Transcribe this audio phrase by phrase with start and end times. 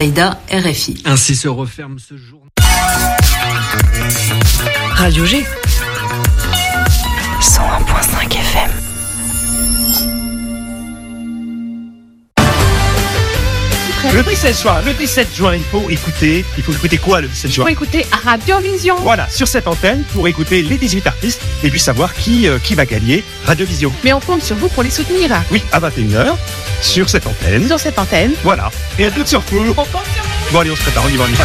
[0.00, 1.02] Aïda, RFI.
[1.06, 2.40] Ainsi se referme ce jour.
[4.94, 5.44] Radio G.
[7.40, 8.87] 101.5 FM.
[14.14, 17.52] Le 17 juin, le 17 juin, il faut écouter, il faut écouter quoi le 17
[17.52, 18.96] juin Pour écouter Radio Vision.
[19.00, 22.74] Voilà, sur cette antenne, pour écouter les 18 artistes et puis savoir qui, euh, qui
[22.74, 23.92] va gagner Radio Vision.
[24.04, 25.30] Mais on compte sur vous pour les soutenir.
[25.50, 26.36] Oui, à 21h,
[26.80, 27.66] sur cette antenne.
[27.66, 28.32] Sur cette antenne.
[28.42, 28.70] Voilà.
[28.98, 29.74] Et à toutes sur vous.
[30.52, 31.44] Bon allez, on se prépare, on y va, on y va.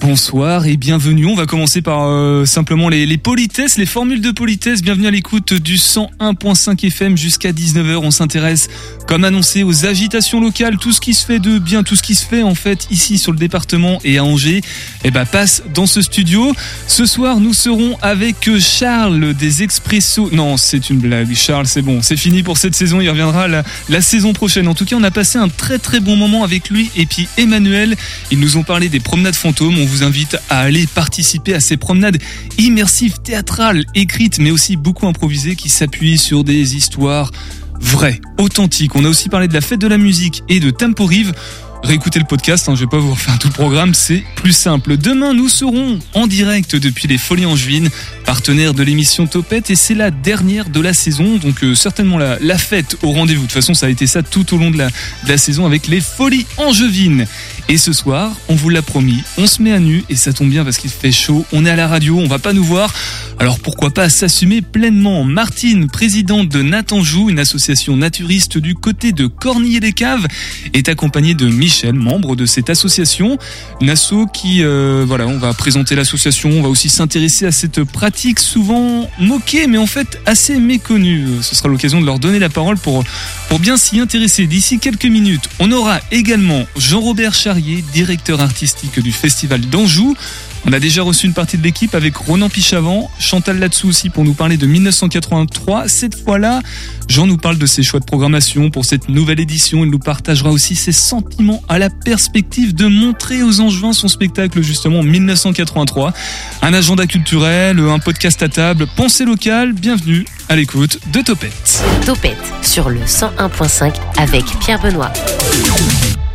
[0.00, 1.26] Bonsoir et bienvenue.
[1.26, 4.80] On va commencer par euh, simplement les, politesses, les formules de politesse.
[4.80, 7.96] Bienvenue à l'écoute du 101.5 FM jusqu'à 19h.
[7.96, 8.70] On s'intéresse,
[9.06, 10.78] comme annoncé, aux agitations locales.
[10.78, 13.18] Tout ce qui se fait de bien, tout ce qui se fait en fait ici
[13.18, 14.62] sur le département et à Angers,
[15.04, 16.54] eh ben, passe dans ce studio.
[16.86, 20.30] Ce soir, nous serons avec Charles des Expressos.
[20.32, 21.34] Non, c'est une blague.
[21.34, 22.00] Charles, c'est bon.
[22.00, 23.02] C'est fini pour cette saison.
[23.02, 24.66] Il reviendra la, saison prochaine.
[24.66, 27.28] En tout cas, on a passé un très très bon moment avec lui et puis
[27.36, 27.96] Emmanuel.
[28.30, 29.89] Ils nous ont parlé des promenades fantômes.
[29.90, 32.18] Vous invite à aller participer à ces promenades
[32.58, 37.32] immersives, théâtrales, écrites, mais aussi beaucoup improvisées qui s'appuient sur des histoires
[37.80, 38.94] vraies, authentiques.
[38.94, 41.32] On a aussi parlé de la fête de la musique et de Temporive.
[41.82, 44.96] Réécoutez le podcast, hein, je vais pas vous refaire tout le programme, c'est plus simple.
[44.96, 47.88] Demain, nous serons en direct depuis les Folies Angevines,
[48.26, 52.38] partenaire de l'émission Topette, et c'est la dernière de la saison, donc euh, certainement la,
[52.38, 53.42] la, fête au rendez-vous.
[53.42, 54.88] De toute façon, ça a été ça tout au long de la,
[55.26, 57.26] la saison avec les Folies Angevines.
[57.68, 60.50] Et ce soir, on vous l'a promis, on se met à nu, et ça tombe
[60.50, 62.92] bien parce qu'il fait chaud, on est à la radio, on va pas nous voir,
[63.38, 65.24] alors pourquoi pas s'assumer pleinement?
[65.24, 70.26] Martine, présidente de Natanjou, une association naturiste du côté de Cornillé-les-Caves,
[70.74, 73.38] est accompagnée de Michel, membre de cette association.
[73.80, 78.38] Une asso qui, euh, voilà, va présenter l'association, on va aussi s'intéresser à cette pratique
[78.38, 81.26] souvent moquée, mais en fait assez méconnue.
[81.42, 83.04] Ce sera l'occasion de leur donner la parole pour,
[83.48, 84.46] pour bien s'y intéresser.
[84.46, 90.16] D'ici quelques minutes, on aura également Jean-Robert Charrier, directeur artistique du Festival d'Anjou.
[90.66, 94.24] On a déjà reçu une partie de l'équipe avec Ronan Pichavant, Chantal Latsou aussi pour
[94.24, 95.88] nous parler de 1983.
[95.88, 96.60] Cette fois-là,
[97.08, 99.84] Jean nous parle de ses choix de programmation pour cette nouvelle édition.
[99.84, 104.60] Il nous partagera aussi ses sentiments à la perspective de montrer aux Angevins son spectacle
[104.62, 106.12] justement 1983.
[106.60, 111.82] Un agenda culturel, un podcast à table, pensée locale, bienvenue à l'écoute de Topette.
[112.04, 115.12] Topette sur le 101.5 avec Pierre Benoît.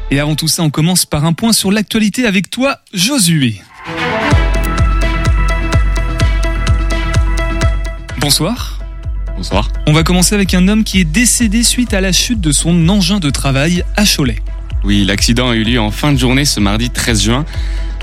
[0.10, 3.62] Et avant tout ça, on commence par un point sur l'actualité avec toi, Josué.
[8.26, 8.80] Bonsoir.
[9.38, 9.70] Bonsoir.
[9.86, 12.90] On va commencer avec un homme qui est décédé suite à la chute de son
[12.90, 14.42] engin de travail à Cholet.
[14.84, 17.46] Oui, l'accident a eu lieu en fin de journée ce mardi 13 juin.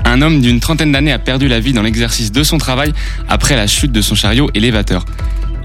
[0.05, 2.93] Un homme d'une trentaine d'années a perdu la vie dans l'exercice de son travail
[3.27, 5.03] après la chute de son chariot élévateur.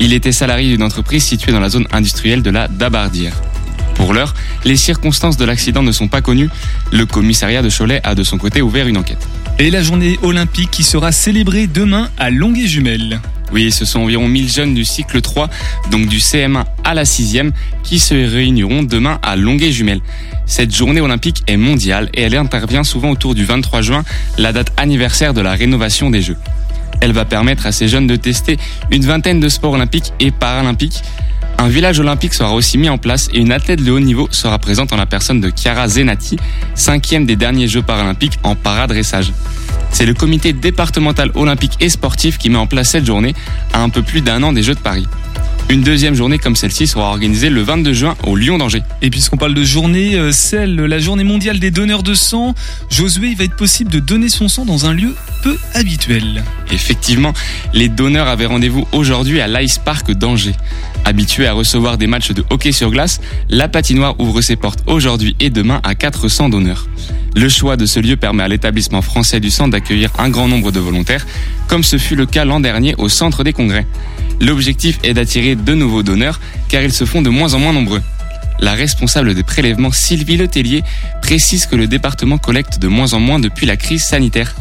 [0.01, 3.41] Il était salarié d'une entreprise située dans la zone industrielle de la Dabardière.
[3.95, 6.51] Pour l'heure, les circonstances de l'accident ne sont pas connues.
[6.91, 9.25] Le commissariat de Cholet a de son côté ouvert une enquête.
[9.61, 13.21] Et la journée olympique qui sera célébrée demain à Longuet-Jumelles.
[13.53, 15.49] Oui, ce sont environ 1000 jeunes du cycle 3,
[15.91, 20.01] donc du CM1 à la 6e, qui se réuniront demain à Longuet-Jumelles.
[20.47, 24.05] Cette journée olympique est mondiale et elle intervient souvent autour du 23 juin,
[24.37, 26.37] la date anniversaire de la rénovation des Jeux.
[27.01, 28.59] Elle va permettre à ces jeunes de tester
[28.91, 31.03] une vingtaine de sports olympiques et paralympiques.
[31.61, 34.61] Un village olympique sera aussi mis en place et une athlète de haut niveau sera
[34.61, 36.37] présente en la personne de Chiara Zenati,
[36.77, 39.33] cinquième des derniers Jeux paralympiques en paradressage.
[39.91, 43.35] C'est le comité départemental olympique et sportif qui met en place cette journée
[43.73, 45.09] à un peu plus d'un an des Jeux de Paris.
[45.71, 48.83] Une deuxième journée comme celle-ci sera organisée le 22 juin au Lyon d'Angers.
[49.03, 52.55] Et puisqu'on parle de journée, euh, celle, la journée mondiale des donneurs de sang,
[52.89, 56.43] Josué, il va être possible de donner son sang dans un lieu peu habituel.
[56.71, 57.35] Effectivement,
[57.75, 60.55] les donneurs avaient rendez-vous aujourd'hui à l'Ice Park d'Angers.
[61.05, 65.37] Habitué à recevoir des matchs de hockey sur glace, la patinoire ouvre ses portes aujourd'hui
[65.39, 66.87] et demain à 400 donneurs.
[67.39, 70.73] Le choix de ce lieu permet à l'établissement français du sang d'accueillir un grand nombre
[70.73, 71.25] de volontaires,
[71.69, 73.87] comme ce fut le cas l'an dernier au centre des congrès.
[74.41, 78.03] L'objectif est d'attirer de nouveaux donneurs, car ils se font de moins en moins nombreux.
[78.61, 80.83] La responsable des prélèvements, Sylvie Letellier,
[81.23, 84.55] précise que le département collecte de moins en moins depuis la crise sanitaire.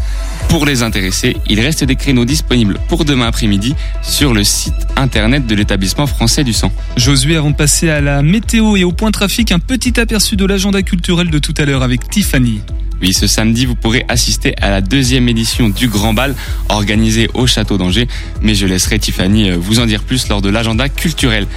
[0.49, 5.47] Pour les intéressés, il reste des créneaux disponibles pour demain après-midi sur le site internet
[5.47, 6.71] de l'établissement français du sang.
[6.95, 10.45] Josué, avant de passer à la météo et au point trafic, un petit aperçu de
[10.45, 12.61] l'agenda culturel de tout à l'heure avec Tiffany.
[13.01, 16.35] Oui, ce samedi, vous pourrez assister à la deuxième édition du Grand Bal
[16.69, 18.07] organisé au Château d'Angers,
[18.41, 21.47] mais je laisserai Tiffany vous en dire plus lors de l'agenda culturel.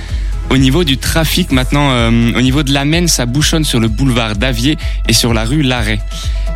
[0.50, 3.86] Au niveau du trafic, maintenant, euh, au niveau de la Maine, ça bouchonne sur le
[3.86, 6.00] boulevard d'Avier et sur la rue Larrey.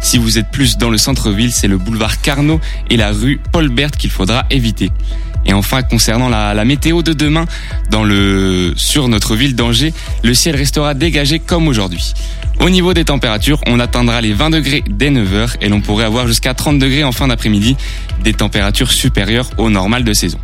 [0.01, 2.61] Si vous êtes plus dans le centre-ville, c'est le boulevard Carnot
[2.91, 4.91] et la rue Paul Bert qu'il faudra éviter.
[5.47, 7.45] Et enfin, concernant la, météo de demain,
[8.77, 9.95] sur notre ville d'Angers,
[10.25, 12.15] le ciel restera dégagé comme aujourd'hui.
[12.61, 16.27] Au niveau des températures, on atteindra les 20 degrés dès 9h et l'on pourrait avoir
[16.27, 17.77] jusqu'à 30 degrés en fin d'après-midi,
[18.25, 20.39] des températures supérieures au normal de saison.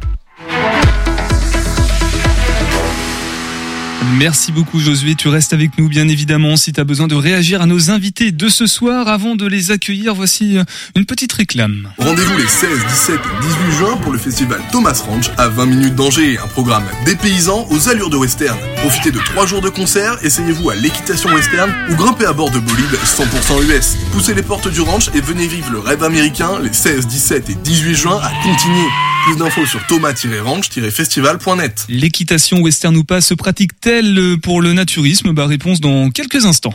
[4.21, 7.63] Merci beaucoup Josué, tu restes avec nous bien évidemment si tu as besoin de réagir
[7.63, 9.09] à nos invités de ce soir.
[9.09, 10.65] Avant de les accueillir, voici euh,
[10.95, 11.91] une petite réclame.
[11.97, 15.95] Rendez-vous les 16, 17 et 18 juin pour le festival Thomas Ranch à 20 minutes
[15.95, 18.59] d'Angers, un programme dépaysant aux allures de western.
[18.83, 22.59] Profitez de 3 jours de concert, essayez-vous à l'équitation western ou grimpez à bord de
[22.59, 23.97] bolides 100% US.
[24.13, 27.55] Poussez les portes du ranch et venez vivre le rêve américain les 16, 17 et
[27.55, 28.85] 18 juin à Contigny.
[29.25, 31.85] Plus d'infos sur thomas-ranch-festival.net.
[31.89, 34.10] L'équitation western ou pas se pratique-t-elle
[34.43, 36.75] pour le naturisme Bah réponse dans quelques instants.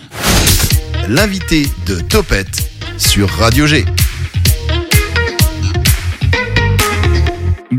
[1.08, 3.86] L'invité de Topette sur Radio G.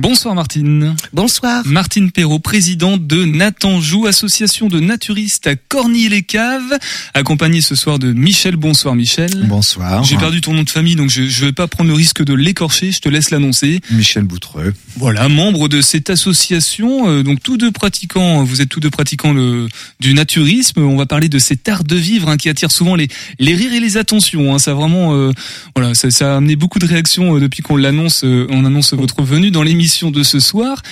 [0.09, 0.95] Bonsoir Martine.
[1.13, 1.67] Bonsoir.
[1.67, 6.79] Martine Perrault, présidente de Natanjou, association de naturistes à Corny-les-Caves,
[7.13, 8.55] accompagnée ce soir de Michel.
[8.55, 9.33] Bonsoir Michel.
[9.49, 10.05] Bonsoir.
[10.05, 12.35] J'ai perdu ton nom de famille, donc je ne vais pas prendre le risque de
[12.35, 13.81] l'écorcher, je te laisse l'annoncer.
[13.91, 14.75] Michel Boutreux.
[14.97, 19.33] Voilà, membre de cette association, euh, donc tous deux pratiquants, vous êtes tous deux pratiquants
[19.33, 19.67] le,
[19.99, 20.83] du naturisme.
[20.83, 23.09] On va parler de cet art de vivre hein, qui attire souvent les,
[23.41, 24.55] les rires et les attentions.
[24.55, 24.61] Hein.
[24.61, 25.33] Ça a vraiment, euh,
[25.75, 28.95] voilà, ça, ça, a amené beaucoup de réactions euh, depuis qu'on l'annonce, euh, on annonce
[28.95, 30.83] votre venue dans l'émission de ce soir.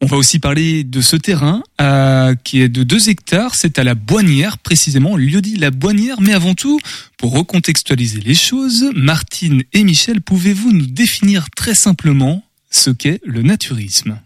[0.00, 3.54] On va aussi parler de ce terrain euh, qui est de 2 hectares.
[3.54, 6.20] C'est à la Boignière, précisément, lieu dit la Boignière.
[6.20, 6.80] Mais avant tout,
[7.18, 13.42] pour recontextualiser les choses, Martine et Michel, pouvez-vous nous définir très simplement ce qu'est le
[13.42, 14.18] naturisme?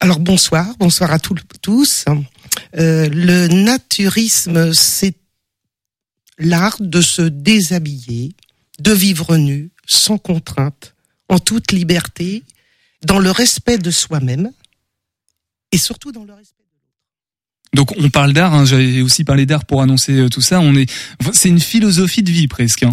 [0.00, 1.36] Alors bonsoir, bonsoir à tous.
[1.62, 2.04] tous.
[2.78, 5.14] Euh, le naturisme, c'est
[6.38, 8.32] l'art de se déshabiller,
[8.80, 10.94] de vivre nu, sans contrainte,
[11.28, 12.42] en toute liberté,
[13.04, 14.50] dans le respect de soi-même
[15.72, 17.88] et surtout dans le respect de l'autre.
[17.88, 20.60] Donc on parle d'art, hein, j'avais aussi parlé d'art pour annoncer euh, tout ça.
[20.60, 20.90] On est,
[21.32, 22.82] c'est une philosophie de vie presque.
[22.82, 22.92] Hein.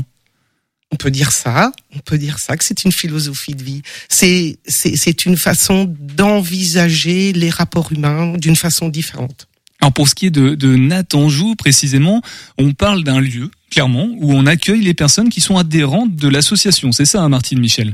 [0.92, 3.82] On peut dire ça, on peut dire ça que c'est une philosophie de vie.
[4.08, 9.48] C'est c'est c'est une façon d'envisager les rapports humains d'une façon différente.
[9.82, 12.22] Alors pour ce qui est de, de Natanjou précisément,
[12.58, 16.92] on parle d'un lieu clairement où on accueille les personnes qui sont adhérentes de l'association.
[16.92, 17.94] C'est ça, hein, Martine Michel?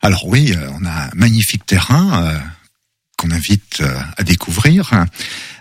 [0.00, 2.38] Alors oui, on a un magnifique terrain euh,
[3.16, 5.06] qu'on invite euh, à découvrir.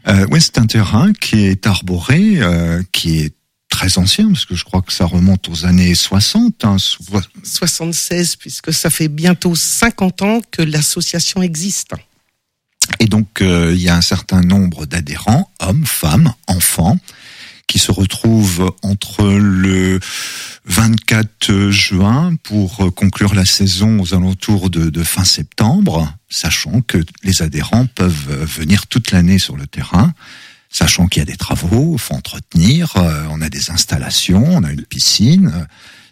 [0.08, 3.34] Euh, oui, c'est un terrain qui est arboré, euh, qui est
[3.70, 6.66] très ancien, parce que je crois que ça remonte aux années 60.
[6.66, 6.78] Hein,
[7.44, 11.94] 76, puisque ça fait bientôt 50 ans que l'association existe.
[13.00, 16.98] Et donc, euh, il y a un certain nombre d'adhérents, hommes, femmes, enfants,
[17.70, 20.00] qui se retrouvent entre le
[20.66, 27.42] 24 juin pour conclure la saison aux alentours de, de fin septembre, sachant que les
[27.42, 30.14] adhérents peuvent venir toute l'année sur le terrain
[30.72, 34.64] sachant qu'il y a des travaux, il faut entretenir, euh, on a des installations, on
[34.64, 35.66] a une piscine.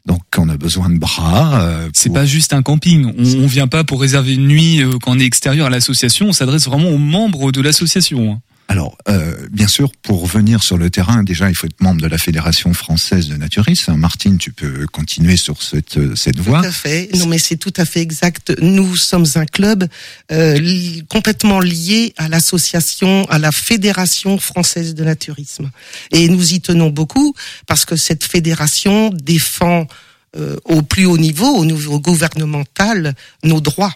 [0.08, 1.62] Donc on a besoin de bras.
[1.62, 3.06] euh, C'est pour- pas juste un camping.
[3.20, 6.30] On, on vient pas pour réserver une nuit euh, quand on est extérieur à l'association.
[6.30, 8.42] On s'adresse vraiment aux membres de l'association.
[8.70, 12.08] Alors, euh, bien sûr, pour venir sur le terrain, déjà, il faut être membre de
[12.08, 13.96] la Fédération française de naturisme.
[13.96, 16.62] Martine, tu peux continuer sur cette, cette voie.
[16.62, 17.10] Tout à fait.
[17.16, 18.54] Non, mais c'est tout à fait exact.
[18.62, 19.88] Nous sommes un club
[20.32, 20.60] euh,
[21.08, 25.72] complètement lié à l'association, à la Fédération française de naturisme.
[26.12, 27.34] Et nous y tenons beaucoup
[27.68, 29.88] parce que cette fédération défend
[30.36, 33.94] euh, au plus haut niveau, au niveau gouvernemental, nos droits.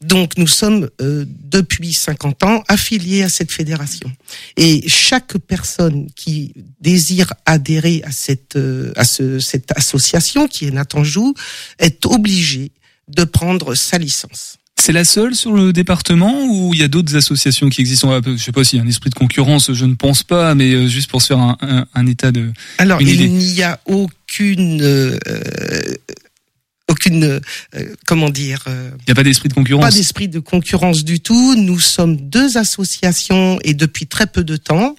[0.00, 4.10] Donc nous sommes euh, depuis 50 ans affiliés à cette fédération.
[4.56, 10.70] Et chaque personne qui désire adhérer à cette euh, à ce, cette association qui est
[10.70, 11.34] Natanjou
[11.78, 12.70] est obligée
[13.08, 14.56] de prendre sa licence.
[14.80, 18.20] C'est la seule sur le département ou il y a d'autres associations qui existent?
[18.24, 20.72] Je sais pas s'il y a un esprit de concurrence, je ne pense pas, mais
[20.72, 22.52] euh, juste pour se faire un, un- un état de.
[22.78, 25.18] Alors il n'y a aucune euh,
[26.88, 29.84] aucune euh, comment dire euh, Il n'y a pas d'esprit de concurrence.
[29.84, 31.54] Pas d'esprit de concurrence du tout.
[31.54, 34.96] Nous sommes deux associations et depuis très peu de temps.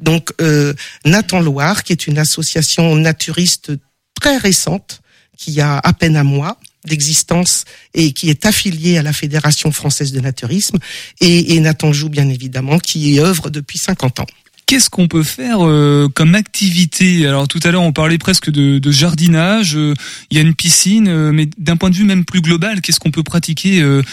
[0.00, 3.72] Donc euh, Nathan Loire, qui est une association naturiste
[4.20, 5.00] très récente,
[5.36, 10.12] qui a à peine un mois d'existence et qui est affiliée à la Fédération française
[10.12, 10.78] de naturisme,
[11.20, 14.26] et, et Nathan Joux, bien évidemment, qui y œuvre depuis 50 ans.
[14.70, 17.26] Qu'est-ce qu'on peut faire euh, comme activité?
[17.26, 19.74] Alors tout à l'heure on parlait presque de, de jardinage.
[19.74, 19.94] euh,
[20.30, 23.00] Il y a une piscine, euh, mais d'un point de vue même plus global, qu'est-ce
[23.00, 24.04] qu'on peut pratiquer euh,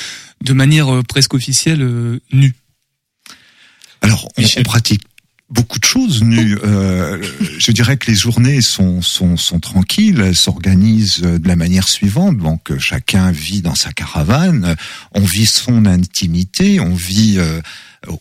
[0.44, 2.56] de manière euh, presque officielle euh, nue?
[4.02, 5.04] Alors, on, on pratique
[5.50, 6.58] beaucoup de choses nues.
[6.64, 7.22] Euh,
[7.58, 12.38] je dirais que les journées sont, sont, sont tranquilles, elles s'organisent de la manière suivante.
[12.38, 14.76] Donc chacun vit dans sa caravane,
[15.14, 17.62] on vit son intimité, on vit euh,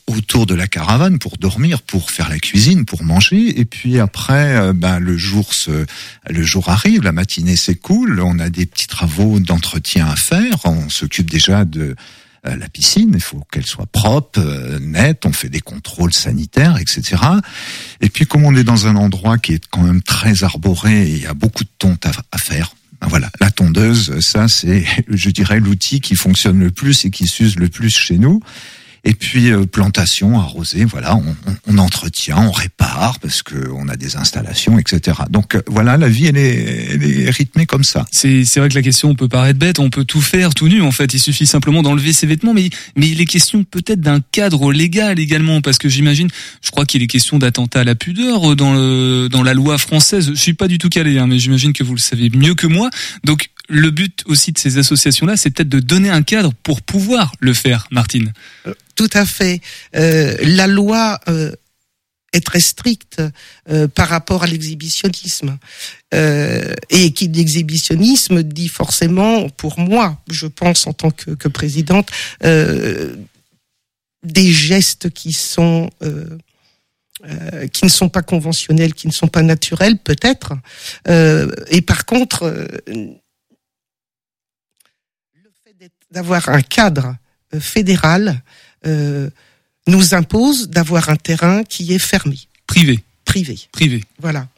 [0.06, 3.58] autour de la caravane pour dormir, pour faire la cuisine, pour manger.
[3.58, 5.84] Et puis après, euh, ben, le jour se,
[6.28, 10.88] le jour arrive, la matinée s'écoule, on a des petits travaux d'entretien à faire, on
[10.88, 11.96] s'occupe déjà de
[12.54, 17.22] la piscine, il faut qu'elle soit propre, euh, nette, on fait des contrôles sanitaires, etc.
[18.00, 21.10] Et puis comme on est dans un endroit qui est quand même très arboré, et
[21.10, 22.74] il y a beaucoup de tonte à, à faire.
[23.00, 27.26] ben Voilà, la tondeuse, ça c'est, je dirais, l'outil qui fonctionne le plus et qui
[27.26, 28.40] s'use le plus chez nous.
[29.06, 33.88] Et puis euh, plantation, arrosée, voilà, on, on, on entretient, on répare parce que on
[33.88, 35.18] a des installations, etc.
[35.30, 38.04] Donc euh, voilà, la vie elle est, elle est rythmée comme ça.
[38.10, 40.90] C'est vrai que la question peut paraître bête, on peut tout faire tout nu en
[40.90, 44.72] fait, il suffit simplement d'enlever ses vêtements, mais mais il est question peut-être d'un cadre
[44.72, 46.28] légal également parce que j'imagine,
[46.60, 50.32] je crois qu'il est question d'attentat à la pudeur dans le dans la loi française.
[50.34, 52.66] Je suis pas du tout calé, hein, mais j'imagine que vous le savez mieux que
[52.66, 52.90] moi.
[53.22, 57.32] Donc le but aussi de ces associations-là, c'est peut-être de donner un cadre pour pouvoir
[57.40, 58.32] le faire, Martine.
[58.94, 59.60] Tout à fait.
[59.94, 61.52] Euh, la loi euh,
[62.32, 63.22] est très stricte
[63.68, 65.58] euh, par rapport à l'exhibitionnisme.
[66.14, 72.10] Euh, et qui l'exhibitionnisme dit forcément, pour moi, je pense en tant que, que présidente,
[72.44, 73.16] euh,
[74.22, 76.38] des gestes qui sont euh,
[77.24, 80.52] euh, qui ne sont pas conventionnels, qui ne sont pas naturels, peut-être.
[81.08, 82.66] Euh, et par contre, euh,
[86.16, 87.14] d'avoir un cadre
[87.52, 88.40] euh, fédéral
[88.86, 89.28] euh,
[89.86, 93.58] nous impose d'avoir un terrain qui est fermé, Privé, privé.
[93.70, 94.02] privé.
[94.18, 94.48] Voilà.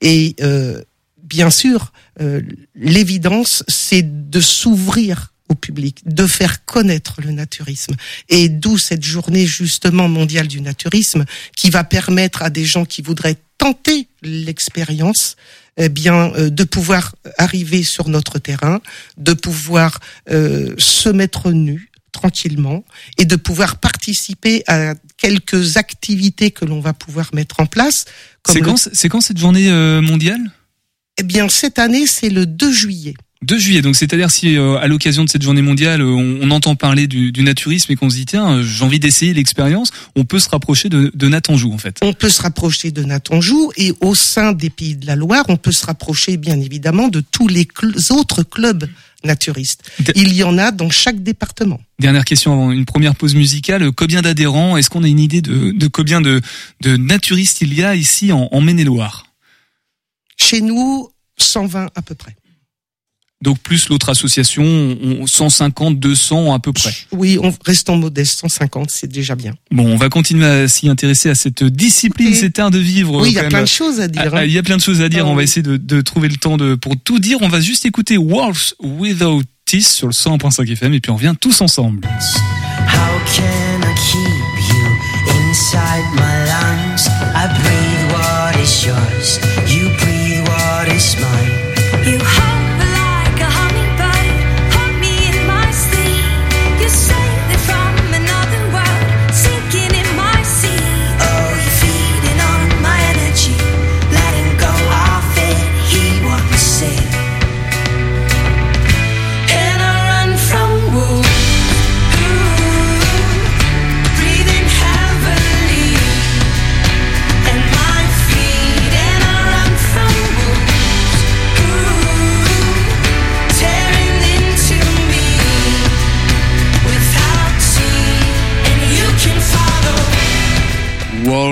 [0.00, 0.80] Et euh,
[1.24, 2.40] bien sûr, euh,
[2.76, 7.96] l'évidence, c'est de s'ouvrir au public, de faire connaître le naturisme.
[8.28, 11.24] Et d'où cette journée justement mondiale du naturisme
[11.56, 15.36] qui va permettre à des gens qui voudraient tenter l'expérience
[15.76, 18.80] eh bien euh, de pouvoir arriver sur notre terrain,
[19.16, 20.00] de pouvoir
[20.30, 22.84] euh, se mettre nu tranquillement
[23.18, 28.04] et de pouvoir participer à quelques activités que l'on va pouvoir mettre en place.
[28.46, 28.76] C'est quand,
[29.08, 30.40] quand cette journée euh, mondiale?
[31.18, 33.14] Eh bien, cette année, c'est le 2 juillet.
[33.42, 36.50] 2 juillet, donc c'est-à-dire si euh, à l'occasion de cette journée mondiale, euh, on, on
[36.52, 39.90] entend parler du, du naturisme et qu'on se dit tiens, euh, j'ai envie d'essayer l'expérience,
[40.14, 41.96] on peut se rapprocher de, de Natanjou en fait.
[42.02, 45.56] On peut se rapprocher de Natanjou et au sein des Pays de la Loire, on
[45.56, 48.88] peut se rapprocher bien évidemment de tous les cl- autres clubs
[49.24, 49.90] naturistes.
[50.14, 51.80] Il y en a dans chaque département.
[52.00, 55.72] Dernière question avant une première pause musicale, combien d'adhérents Est-ce qu'on a une idée de,
[55.72, 56.40] de combien de,
[56.80, 59.26] de naturistes il y a ici en, en Maine-et-Loire?
[60.36, 61.08] Chez nous,
[61.38, 62.34] 120 à peu près.
[63.42, 66.94] Donc plus l'autre association, on- 150, 200 à peu près.
[67.10, 69.52] Oui, on restons modestes, 150, c'est déjà bien.
[69.70, 73.20] Bon, on va continuer à s'y intéresser à cette discipline, cet art de vivre.
[73.20, 73.50] Oui, il y a même.
[73.50, 74.22] plein de choses à dire.
[74.32, 74.44] Ah, hein.
[74.44, 75.24] Il y a plein de choses à dire.
[75.26, 77.38] Ah on va essayer de, de trouver le temps de pour tout dire.
[77.40, 81.34] On va juste écouter Wolves Without Teeth sur le 100.5 FM et puis on revient
[81.40, 82.06] tous ensemble.
[82.06, 84.18] How can I keep
[84.70, 87.08] you inside my lungs?
[87.34, 91.51] I breathe what is yours, you breathe what is mine.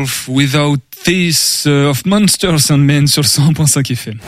[0.00, 4.18] Wolf Without Teeth euh, of Monsters and Men sur le 100.5 FM.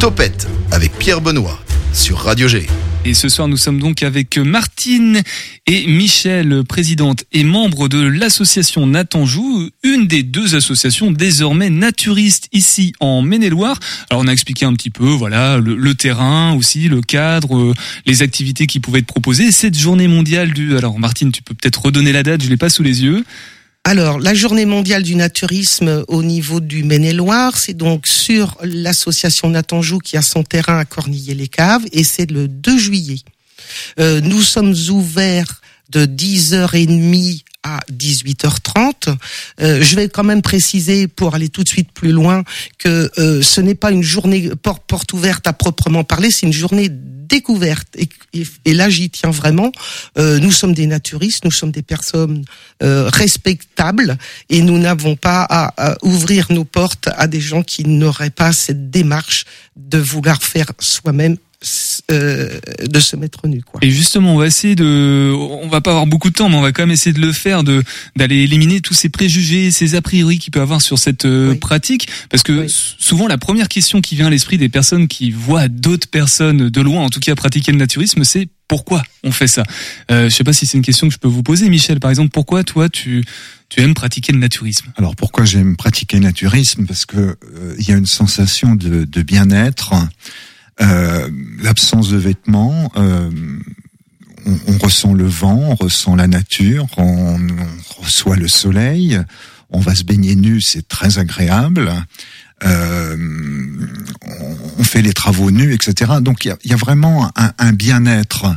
[0.00, 1.60] Topette avec Pierre Benoît
[1.92, 2.66] sur Radio G.
[3.04, 5.22] Et ce soir, nous sommes donc avec Martine
[5.68, 12.92] et Michel, présidente et membre de l'association Natanjou, une des deux associations désormais naturistes ici
[12.98, 13.78] en Maine-et-Loire.
[14.10, 17.74] Alors, on a expliqué un petit peu, voilà, le, le terrain aussi, le cadre, euh,
[18.06, 19.52] les activités qui pouvaient être proposées.
[19.52, 22.70] Cette journée mondiale du, alors Martine, tu peux peut-être redonner la date, je l'ai pas
[22.70, 23.24] sous les yeux.
[23.88, 30.00] Alors, la journée mondiale du naturisme au niveau du Maine-et-Loire, c'est donc sur l'association Natanjou
[30.00, 33.20] qui a son terrain à Cornillé-les-Caves et c'est le 2 juillet.
[34.00, 39.16] Euh, nous sommes ouverts de 10h30 à 18h30.
[39.60, 42.44] Euh, je vais quand même préciser, pour aller tout de suite plus loin,
[42.78, 46.88] que euh, ce n'est pas une journée porte, ouverte à proprement parler, c'est une journée
[46.90, 47.88] découverte.
[47.96, 49.72] Et, et- et là, j'y tiens vraiment.
[50.18, 52.44] Euh, nous sommes des naturistes, nous sommes des personnes
[52.82, 54.16] euh, respectables,
[54.48, 58.52] et nous n'avons pas à, à ouvrir nos portes à des gens qui n'auraient pas
[58.52, 59.44] cette démarche
[59.76, 61.36] de vouloir faire soi-même
[62.10, 63.80] euh, de se mettre nu quoi.
[63.82, 66.62] Et justement, on va essayer de, on va pas avoir beaucoup de temps, mais on
[66.62, 67.82] va quand même essayer de le faire, de
[68.14, 72.08] d'aller éliminer tous ces préjugés, ces a priori qu'il peut avoir sur cette euh, pratique,
[72.30, 76.08] parce que souvent la première question qui vient à l'esprit des personnes qui voient d'autres
[76.08, 79.62] personnes de loin, en tout cas pratiquer le naturisme, c'est pourquoi on fait ça?
[80.10, 82.00] Euh, je sais pas si c'est une question que je peux vous poser, Michel.
[82.00, 83.24] Par exemple, pourquoi toi tu
[83.68, 84.92] tu aimes pratiquer le naturisme?
[84.96, 86.86] Alors pourquoi j'aime pratiquer le naturisme?
[86.86, 89.94] Parce que euh, il y a une sensation de, de bien-être,
[90.80, 91.28] euh,
[91.62, 92.90] l'absence de vêtements.
[92.96, 93.30] euh,
[94.46, 99.20] on, on ressent le vent, on ressent la nature, on, on reçoit le soleil.
[99.70, 101.90] On va se baigner nu, c'est très agréable.
[102.64, 103.16] Euh,
[104.78, 106.12] on, fait les travaux nus, etc.
[106.20, 108.56] Donc il y y a vraiment un, un bien-être.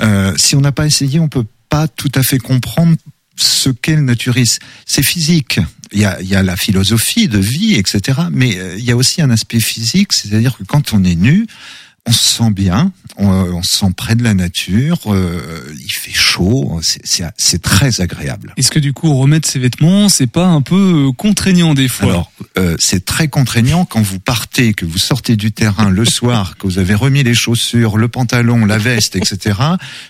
[0.00, 2.96] Euh, si on n'a pas essayé, on peut pas tout à fait comprendre
[3.36, 4.62] ce qu'est le naturisme.
[4.84, 5.60] C'est physique.
[5.92, 8.20] Il y a, il y a la philosophie de vie, etc.
[8.32, 11.46] Mais euh, il y a aussi un aspect physique, c'est-à-dire que quand on est nu,
[12.08, 15.40] on se sent bien, on, on se sent près de la nature, euh,
[15.78, 18.52] il fait chaud, c'est- très agréable.
[18.56, 22.10] Est-ce que du coup remettre ses vêtements, c'est pas un peu euh, contraignant des fois?
[22.10, 26.56] Alors, euh, c'est très contraignant quand vous partez, que vous sortez du terrain le soir,
[26.58, 29.58] que vous avez remis les chaussures, le pantalon, la veste, etc.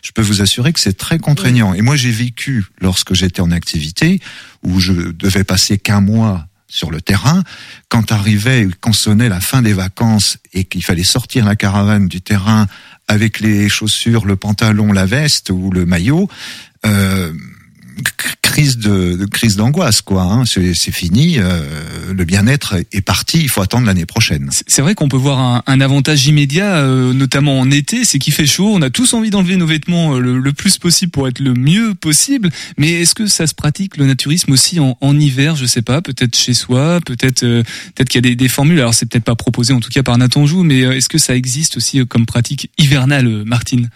[0.02, 1.72] Je peux vous assurer que c'est très contraignant.
[1.72, 4.20] Et moi, j'ai vécu lorsque j'étais en activité,
[4.62, 7.42] où je devais passer qu'un mois sur le terrain,
[7.88, 12.20] quand arrivait, quand sonnait la fin des vacances et qu'il fallait sortir la caravane du
[12.20, 12.66] terrain
[13.08, 16.28] avec les chaussures, le pantalon, la veste ou le maillot,
[16.84, 17.32] euh,
[18.42, 20.22] crise de, crise d'angoisse quoi.
[20.22, 20.44] Hein.
[20.46, 21.60] C'est fini, euh,
[22.12, 23.40] le bien-être est parti.
[23.40, 24.50] Il faut attendre l'année prochaine.
[24.66, 28.32] C'est vrai qu'on peut voir un, un avantage immédiat, euh, notamment en été, c'est qu'il
[28.32, 28.72] fait chaud.
[28.72, 31.54] On a tous envie d'enlever nos vêtements euh, le, le plus possible pour être le
[31.54, 32.50] mieux possible.
[32.78, 36.00] Mais est-ce que ça se pratique le naturisme aussi en, en hiver Je sais pas,
[36.02, 37.62] peut-être chez soi, peut-être euh,
[37.94, 38.78] peut-être qu'il y a des, des formules.
[38.78, 41.18] Alors c'est peut-être pas proposé en tout cas par Nathan Joux, mais euh, est-ce que
[41.18, 43.90] ça existe aussi euh, comme pratique hivernale, Martine?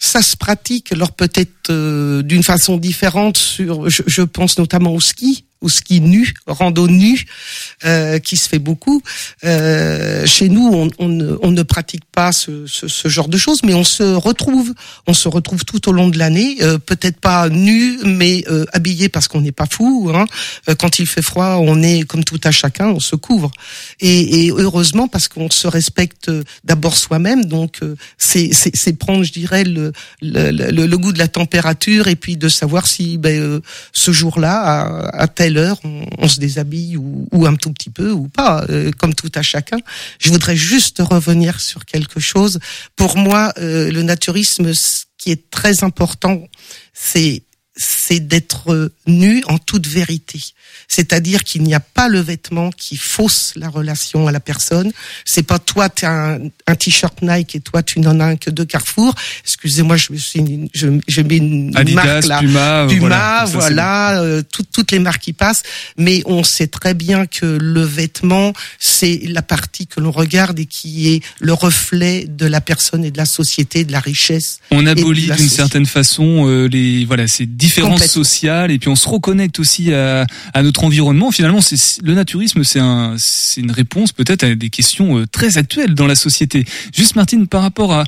[0.00, 0.90] Ça se pratique.
[0.92, 6.00] Alors peut-être euh, d'une façon différente sur je, je pense notamment au ski au ski
[6.00, 7.24] nu rando nu
[7.84, 9.02] euh, qui se fait beaucoup
[9.44, 13.38] Euh, chez nous on, on, ne, on ne pratique pas ce, ce, ce genre de
[13.38, 14.74] choses mais on se retrouve
[15.06, 19.08] on se retrouve tout au long de l'année euh, peut-être pas nu mais euh, habillé
[19.08, 20.26] parce qu'on n'est pas fou hein.
[20.68, 23.50] Euh, quand il fait froid on est comme tout à chacun on se couvre
[24.00, 27.80] et, et heureusement parce qu'on se respecte euh, d'abord soi-même donc
[28.18, 29.92] c'est c'est prendre je dirais le,
[30.22, 33.60] le, le, goût de la température et puis de savoir si ben,
[33.92, 38.28] ce jour-là à, à heure on, se déshabille ou, ou un tout petit peu ou
[38.28, 39.78] pas euh, comme tout à chacun
[40.18, 42.58] je voudrais juste revenir sur quelque chose
[42.96, 46.42] pour moi euh, le naturisme ce qui est très important
[46.92, 47.42] c'est
[47.76, 50.38] c'est d'être nu en toute vérité.
[50.94, 54.90] C'est-à-dire qu'il n'y a pas le vêtement qui fausse la relation à la personne.
[55.24, 58.36] C'est pas toi, tu as un, un t-shirt Nike et toi, tu n'en as un
[58.36, 59.14] que de Carrefour.
[59.44, 62.38] Excusez-moi, je me suis, je, je mets une Adidas, marque là.
[62.40, 63.44] Puma, Puma, voilà.
[63.46, 65.62] Voilà, euh, tout- toutes les marques qui passent.
[65.96, 70.66] Mais on sait très bien que le vêtement, c'est la partie que l'on regarde et
[70.66, 74.58] qui est le reflet de la personne et de la société, de la richesse.
[74.72, 79.08] On abolit d'une certaine façon euh, les voilà ces différences sociales et puis on se
[79.08, 81.30] reconnecte aussi à, à notre environnement.
[81.30, 85.58] Finalement, c'est le naturisme, c'est un c'est une réponse peut-être à des questions euh, très
[85.58, 86.64] actuelles dans la société.
[86.94, 88.04] Juste Martine, par rapport à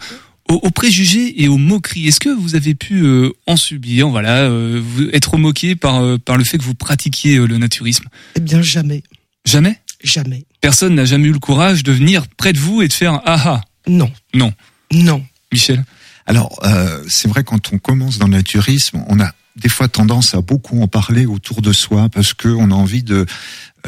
[0.48, 4.38] aux, aux préjugés et aux moqueries, est-ce que vous avez pu euh, en subir, voilà,
[4.42, 4.82] euh,
[5.12, 8.04] être moqué par euh, par le fait que vous pratiquiez euh, le naturisme?
[8.36, 9.02] Eh bien, jamais,
[9.44, 9.78] Jamais?
[10.04, 10.44] jamais.
[10.60, 13.40] Personne n'a jamais eu le courage de venir près de vous et de faire ah
[13.44, 13.60] ah.
[13.88, 14.52] Non, Non.
[14.92, 15.24] non.
[15.52, 15.84] Michel?
[16.26, 20.34] Alors, euh, c'est vrai quand on commence dans le naturisme, on a des fois tendance
[20.34, 23.26] à beaucoup en parler autour de soi parce que on a envie de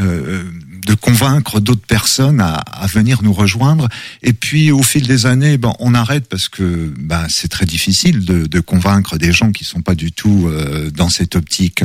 [0.00, 0.42] euh,
[0.86, 3.88] de convaincre d'autres personnes à, à venir nous rejoindre.
[4.22, 8.24] Et puis, au fil des années, ben, on arrête parce que ben, c'est très difficile
[8.24, 11.84] de, de convaincre des gens qui sont pas du tout euh, dans cette optique.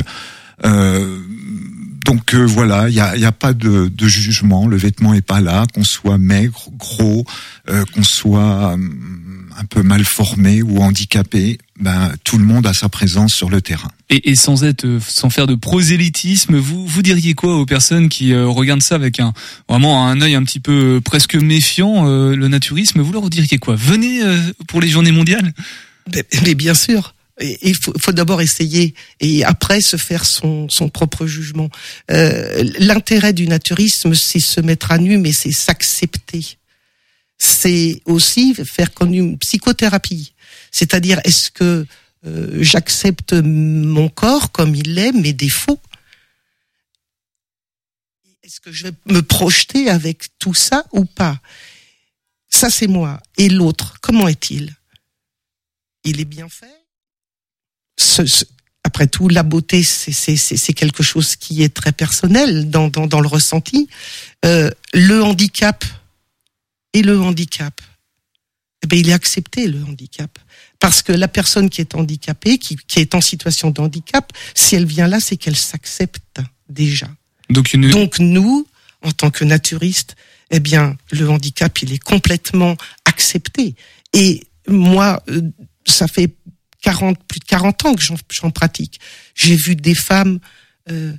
[0.64, 1.18] Euh,
[2.04, 4.66] donc euh, voilà, il y a, y a pas de, de jugement.
[4.66, 7.24] Le vêtement est pas là, qu'on soit maigre, gros,
[7.68, 11.58] euh, qu'on soit hum, un peu mal formé ou handicapé.
[11.78, 13.90] Ben tout le monde a sa présence sur le terrain.
[14.10, 18.08] Et, et sans être, euh, sans faire de prosélytisme, vous vous diriez quoi aux personnes
[18.08, 19.32] qui euh, regardent ça avec un
[19.68, 23.00] vraiment un œil un petit peu euh, presque méfiant, euh, le naturisme?
[23.00, 23.76] Vous leur diriez quoi?
[23.76, 25.52] Venez euh, pour les Journées mondiales?
[26.14, 27.14] Mais, mais bien sûr.
[27.40, 31.70] Il faut, faut d'abord essayer et après se faire son, son propre jugement.
[32.10, 36.58] Euh, L'intérêt du naturisme, c'est se mettre à nu, mais c'est s'accepter.
[37.38, 40.34] C'est aussi faire comme une psychothérapie.
[40.70, 41.86] C'est-à-dire, est-ce que
[42.26, 45.80] euh, j'accepte mon corps comme il est, mes défauts?
[48.42, 51.40] Est-ce que je vais me projeter avec tout ça ou pas?
[52.50, 53.22] Ça, c'est moi.
[53.38, 54.74] Et l'autre, comment est-il?
[56.04, 56.79] Il est bien fait?
[58.00, 58.44] Ce- ce-
[58.82, 63.28] Après tout, la beauté, c'est- quelque chose qui est très personnel dans, dans, dans le
[63.28, 63.88] ressenti.
[64.44, 65.84] Euh, le handicap
[66.94, 67.78] et le handicap,
[68.82, 70.30] eh ben, il est accepté, le handicap.
[70.78, 74.76] Parce que la personne qui est handicapée, qui, qui est en situation de handicap, si
[74.76, 76.38] elle vient là, c'est qu'elle s'accepte
[76.70, 77.08] déjà.
[77.50, 77.90] Donc, une...
[77.90, 78.66] Donc nous,
[79.02, 80.16] en tant que naturistes,
[80.50, 83.74] eh bien, le handicap, il est complètement accepté.
[84.14, 85.42] Et moi, euh,
[85.86, 86.30] ça fait
[86.80, 89.00] 40, plus de 40 ans que j'en- pratique.
[89.34, 90.38] J'ai vu des femmes
[90.90, 91.12] euh,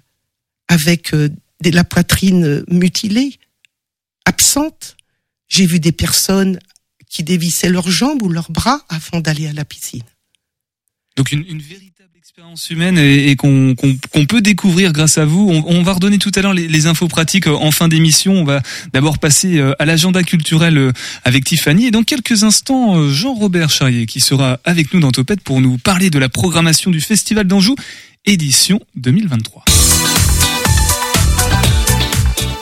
[0.68, 1.30] avec euh,
[1.64, 3.38] la poitrine euh, mutilée,
[4.26, 4.98] absente.
[5.48, 6.60] J'ai vu des personnes
[7.10, 10.04] qui dévissaient leurs jambes ou leurs bras avant d'aller à la piscine.
[11.18, 13.76] Donc une, une véritable expérience humaine et, et qu'on
[14.28, 15.50] peut découvrir grâce à vous.
[15.50, 18.34] On, on va redonner tout à l'heure les, les infos pratiques euh, en fin d'émission.
[18.34, 18.62] On va
[18.94, 20.92] d'abord passer euh, à l'agenda culturel euh,
[21.26, 25.60] avec Tiffany et dans quelques instants Jean-Robert Charrier qui sera avec nous dans Topette pour
[25.60, 27.76] nous parler de la programmation du Festival d'Anjou
[28.26, 29.66] édition 2023.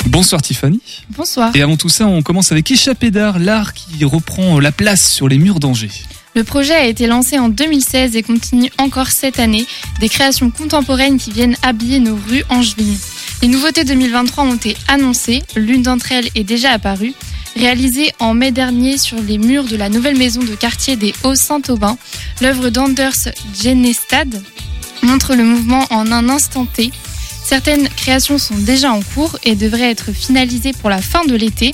[0.08, 0.82] Bonsoir Tiffany.
[1.12, 1.56] Bonsoir.
[1.56, 5.28] Et avant tout ça, on commence avec Échappée d'art, l'art qui reprend la place sur
[5.28, 5.92] les murs d'Angers.
[6.40, 9.68] Le projet a été lancé en 2016 et continue encore cette année.
[10.00, 12.98] Des créations contemporaines qui viennent habiller nos rues angevines.
[13.42, 15.44] Les nouveautés 2023 ont été annoncées.
[15.58, 17.14] L'une d'entre elles est déjà apparue.
[17.58, 21.98] Réalisée en mai dernier sur les murs de la nouvelle maison de quartier des Hauts-Saint-Aubin,
[22.40, 24.42] l'œuvre d'Anders Genestad
[25.04, 26.90] montre le mouvement en un instant T.
[27.44, 31.74] Certaines créations sont déjà en cours et devraient être finalisées pour la fin de l'été.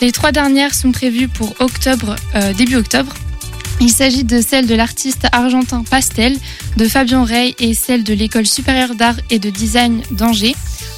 [0.00, 3.12] Les trois dernières sont prévues pour octobre, euh, début octobre.
[3.80, 6.36] Il s'agit de celle de l'artiste argentin Pastel,
[6.76, 10.56] de Fabien Rey et celle de l'école supérieure d'art et de design d'Angers.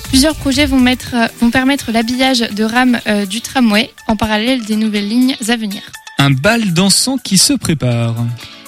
[0.09, 4.77] Plusieurs projets vont, mettre, vont permettre l'habillage de rames euh, du tramway en parallèle des
[4.77, 5.83] nouvelles lignes à venir.
[6.19, 8.15] Un bal dansant qui se prépare.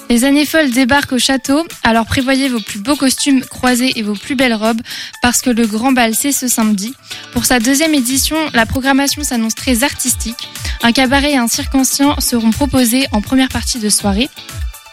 [0.09, 4.15] Les années folles débarquent au château, alors prévoyez vos plus beaux costumes croisés et vos
[4.15, 4.81] plus belles robes,
[5.21, 6.95] parce que le grand bal c'est ce samedi.
[7.31, 10.49] Pour sa deuxième édition, la programmation s'annonce très artistique.
[10.81, 14.29] Un cabaret et un cirque seront proposés en première partie de soirée.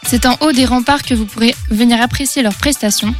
[0.06, 3.12] C'est en haut des remparts que vous pourrez venir apprécier leurs prestations.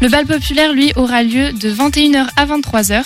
[0.00, 3.02] Le bal populaire, lui, aura lieu de 21h à 23h.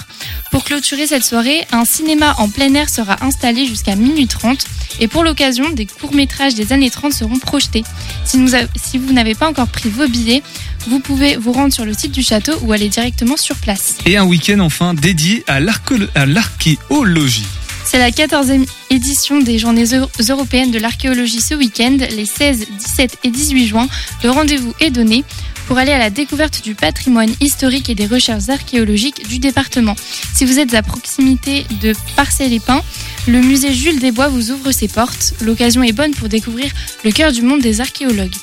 [0.53, 4.65] Pour clôturer cette soirée, un cinéma en plein air sera installé jusqu'à minuit 30
[5.01, 7.83] et pour l'occasion, des courts-métrages des années 30 seront projetés.
[8.25, 8.39] Si,
[8.77, 10.45] si vous n'avez pas encore pris vos billets,
[10.87, 13.97] vous pouvez vous rendre sur le site du château ou aller directement sur place.
[14.07, 17.47] Et un week-end enfin dédié à l'archéologie.
[17.95, 23.19] C'est la 14e édition des Journées euro- européennes de l'archéologie ce week-end, les 16, 17
[23.23, 23.87] et 18 juin.
[24.25, 25.23] Le rendez-vous est donné
[25.69, 29.95] pour aller à la découverte du patrimoine historique et des recherches archéologiques du département.
[30.35, 32.83] Si vous êtes à proximité de Parcelles-les-Pins,
[33.29, 35.35] le musée Jules Desbois vous ouvre ses portes.
[35.41, 36.73] L'occasion est bonne pour découvrir
[37.05, 38.35] le cœur du monde des archéologues.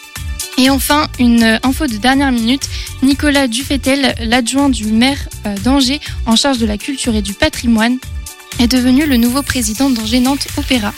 [0.59, 2.69] Et enfin, une info de dernière minute,
[3.03, 7.97] Nicolas Dufetel, l'adjoint du maire euh, d'Angers en charge de la culture et du patrimoine,
[8.59, 10.93] est devenu le nouveau président d'Angers Nantes Opéra.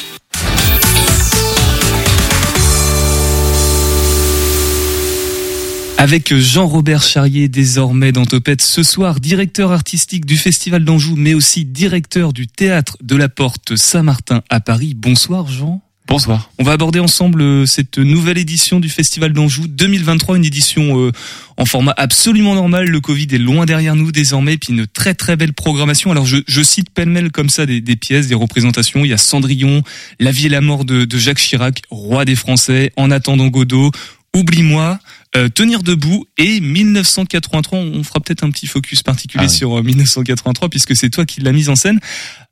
[5.98, 11.64] Avec Jean-Robert Charrier désormais dans Topette ce soir, directeur artistique du Festival d'Anjou, mais aussi
[11.64, 14.96] directeur du théâtre de la Porte Saint-Martin à Paris.
[14.96, 15.82] Bonsoir Jean.
[16.08, 16.52] Bonsoir.
[16.60, 21.12] On va aborder ensemble euh, cette nouvelle édition du Festival d'Anjou 2023, une édition euh,
[21.56, 22.88] en format absolument normal.
[22.88, 26.12] Le Covid est loin derrière nous désormais, puis une très très belle programmation.
[26.12, 29.06] Alors je, cite pêle-mêle comme ça des, des pièces, des représentations.
[29.06, 29.82] Il y a Cendrillon,
[30.20, 33.92] La vie et la mort de, de Jacques Chirac, roi des Français, En attendant Godot,
[34.36, 35.00] Oublie-moi,
[35.36, 37.80] euh, Tenir debout et 1983.
[37.80, 39.56] On fera peut-être un petit focus particulier Ah oui.
[39.58, 42.00] sur euh, 1983 puisque c'est toi qui l'as mise en scène.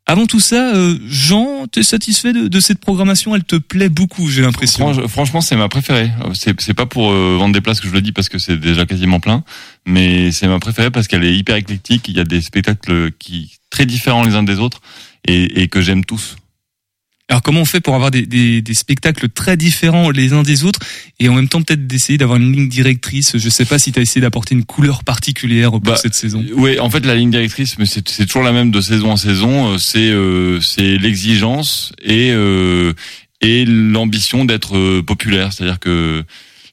[0.08, 3.36] Avant tout ça, euh, Jean, t'es satisfait de, de cette programmation?
[3.36, 4.92] Elle te plaît beaucoup, j'ai l'impression.
[4.92, 6.12] Franch- franchement, c'est ma préférée.
[6.26, 8.40] Euh, C'est c'est pas pour euh, vendre des places que je le dis parce que
[8.40, 9.44] c'est déjà quasiment plein,
[9.86, 12.08] mais c'est ma préférée parce qu'elle est hyper éclectique.
[12.08, 14.82] Il y a des spectacles qui très différents les uns des autres
[15.28, 16.36] et, et que j'aime tous.
[17.32, 20.66] Alors comment on fait pour avoir des, des, des spectacles très différents les uns des
[20.66, 20.82] autres
[21.18, 23.38] et en même temps peut-être d'essayer d'avoir une ligne directrice?
[23.38, 26.44] Je sais pas si tu as essayé d'apporter une couleur particulière pour Bah, cette saison.
[26.58, 29.72] Oui, en fait, la ligne directrice, mais c'est toujours la même de saison en saison.
[29.74, 32.92] euh, C'est euh, c'est l'exigence et euh,
[33.40, 35.54] et l'ambition d'être euh, populaire.
[35.54, 36.24] C'est-à-dire que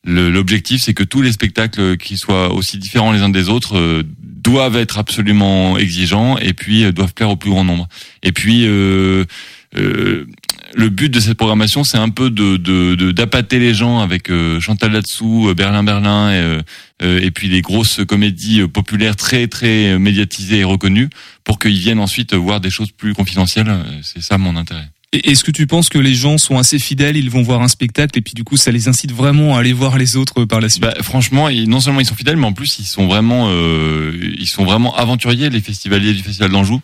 [0.05, 4.03] l'objectif, c'est que tous les spectacles qui soient aussi différents les uns des autres euh,
[4.21, 7.88] doivent être absolument exigeants et puis euh, doivent plaire au plus grand nombre.
[8.25, 9.25] Et puis euh,
[9.77, 10.27] euh,
[10.75, 14.31] le but de cette programmation, c'est un peu de de- de- d'appâter les gens avec
[14.31, 16.63] euh, Chantal Latsou, euh, Berlin Berlin et,
[17.03, 21.09] euh, et puis les grosses comédies euh, populaires très très euh, médiatisées et reconnues
[21.45, 23.73] pour qu'ils viennent ensuite voir des choses plus confidentielles.
[24.03, 24.89] C'est ça mon intérêt.
[25.15, 27.69] Et Est-ce que tu penses que les gens sont assez fidèles, ils vont voir un
[27.69, 30.61] spectacle et puis du coup ça les incite vraiment à aller voir les autres par
[30.61, 30.83] la suite?
[30.83, 34.47] Bah, franchement, non seulement ils sont fidèles, mais en plus ils sont vraiment, euh, ils
[34.47, 36.83] sont vraiment aventuriers les festivaliers du festival d'Anjou.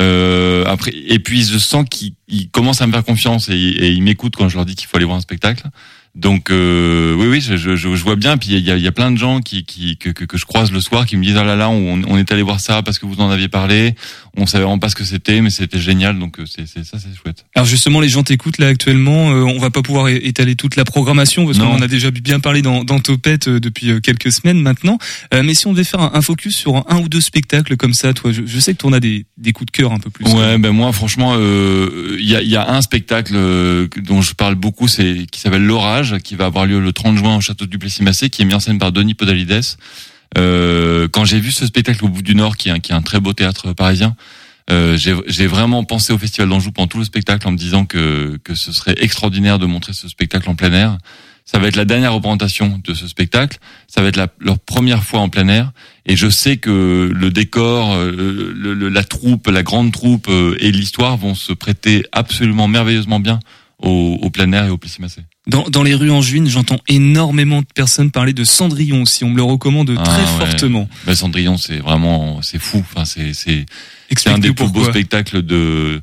[0.00, 3.90] Euh, après, et puis je sens qu'ils ils commencent à me faire confiance et, et
[3.90, 5.68] ils m'écoutent quand je leur dis qu'il faut aller voir un spectacle.
[6.14, 8.36] Donc euh, oui, oui, je, je, je vois bien.
[8.36, 10.38] Puis il y a, il y a plein de gens qui, qui que, que, que
[10.38, 12.60] je croise le soir qui me disent ah là là, on, on est allé voir
[12.60, 13.94] ça parce que vous en aviez parlé.
[14.36, 16.18] On savait vraiment pas ce que c'était, mais c'était génial.
[16.18, 17.44] Donc euh, c'est c'est- ça, c'est chouette.
[17.56, 19.30] Alors justement, les gens t'écoutent là actuellement.
[19.32, 22.38] euh, on va pas pouvoir étaler toute la programmation parce qu'on en a déjà bien
[22.40, 24.98] parlé dans, dans Topette euh, depuis euh, quelques semaines maintenant.
[25.32, 27.94] Euh, mais si on devait faire un, un focus sur un ou deux spectacles comme
[27.94, 29.98] ça, toi, je, je sais que tu en as des, des coups de cœur un
[29.98, 30.24] peu plus.
[30.32, 33.34] Ouais, ben moi franchement, euh, il y, a, il y a un spectacle
[34.02, 37.36] dont je parle beaucoup, c'est qui s'appelle L'Orage, qui va avoir lieu le 30 juin
[37.36, 39.60] au château du Plessis-Massé, qui est mis en scène par Denis Podalides.
[40.36, 43.32] Euh, quand j'ai vu ce spectacle au bout du Nord, qui est un, très beau
[43.32, 44.16] théâtre parisien,
[44.70, 47.84] euh, j'ai j'ai vraiment pensé au Festival d'Anjou pendant tout le spectacle en me disant
[47.84, 50.98] que que ce serait extraordinaire de montrer ce spectacle en plein air.
[51.44, 53.58] Ça va être la dernière représentation de ce spectacle.
[53.86, 55.72] Ça va être la, leur première fois en plein air.
[56.06, 58.10] Et je sais que le décor, euh,
[58.56, 63.20] le- le- la troupe, la grande troupe euh, et l'histoire vont se prêter absolument merveilleusement
[63.20, 63.40] bien
[63.78, 65.20] au, au plein air et au Plessis-Massé.
[65.46, 69.24] Dans, dans les rues angevines, j'entends énormément de personnes parler de Cendrillon aussi.
[69.24, 70.46] On me le recommande très Ah, ouais.
[70.46, 70.88] fortement.
[71.04, 72.78] Ben, Cendrillon, c'est vraiment, c'est fou.
[72.78, 73.66] Enfin, c'est, c'est,
[74.16, 76.00] c'est un des plus beaux spectacles de,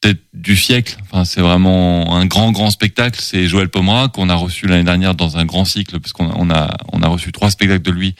[0.00, 0.96] peut-être du siècle.
[1.02, 3.18] Enfin, c'est vraiment un grand, grand spectacle.
[3.20, 6.34] C'est Joël Pomera qu'on a reçu l'année dernière dans un grand cycle, parce qu'on a,
[6.36, 8.14] on a, on a reçu trois spectacles de lui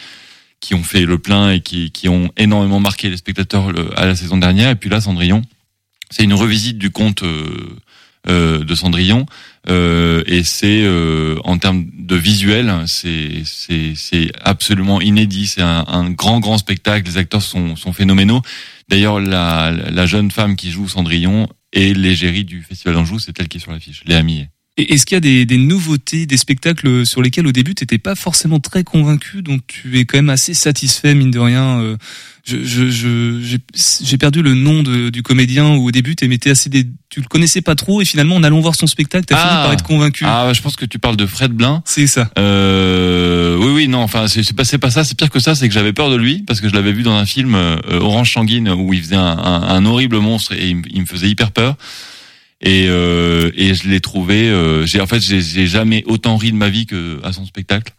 [0.58, 4.16] qui ont fait le plein et qui, qui ont énormément marqué les spectateurs à la
[4.16, 4.70] saison dernière.
[4.70, 5.42] Et puis là, Cendrillon,
[6.10, 7.76] c'est une revisite du conte euh,
[8.26, 9.26] de Cendrillon.
[9.68, 15.46] Euh, et c'est euh, en termes de visuel, c'est absolument inédit.
[15.46, 17.06] C'est un, un grand grand spectacle.
[17.06, 18.42] Les acteurs sont sont phénoménaux.
[18.88, 23.18] D'ailleurs, la la jeune femme qui joue Cendrillon est l'égérie du Festival d'Anjou.
[23.18, 24.02] C'est elle qui est sur l'affiche.
[24.06, 24.50] Léa Millet.
[24.76, 27.84] Et Est-ce qu'il y a des, des nouveautés, des spectacles sur lesquels au début tu
[27.84, 31.78] n'étais pas forcément très convaincu, donc tu es quand même assez satisfait mine de rien.
[31.80, 31.96] euh,
[32.44, 33.56] Je, je, je-
[34.04, 37.26] j'ai, perdu le nom de- du comédien où au début tu assez, des, tu le
[37.28, 40.24] connaissais pas trop et finalement en allant voir son spectacle t'as fini par être convaincu.
[40.26, 41.82] Ah, je pense que tu parles de Fred Blin.
[41.86, 42.28] C'est ça.
[42.36, 44.00] Euh, oui, oui, non.
[44.00, 45.04] Enfin, c'est pas, pas ça.
[45.04, 45.54] C'est pire que ça.
[45.54, 47.76] C'est que j'avais peur de lui parce que je l'avais vu dans un film euh,
[48.00, 51.28] Orange Sanguine où il faisait un, un- un horrible monstre et il, il me faisait
[51.30, 51.76] hyper peur.
[52.64, 54.48] Et, euh, et je l'ai trouvé.
[54.48, 57.92] euh, j'ai en fait, j'ai jamais autant ri de ma vie que à son spectacle.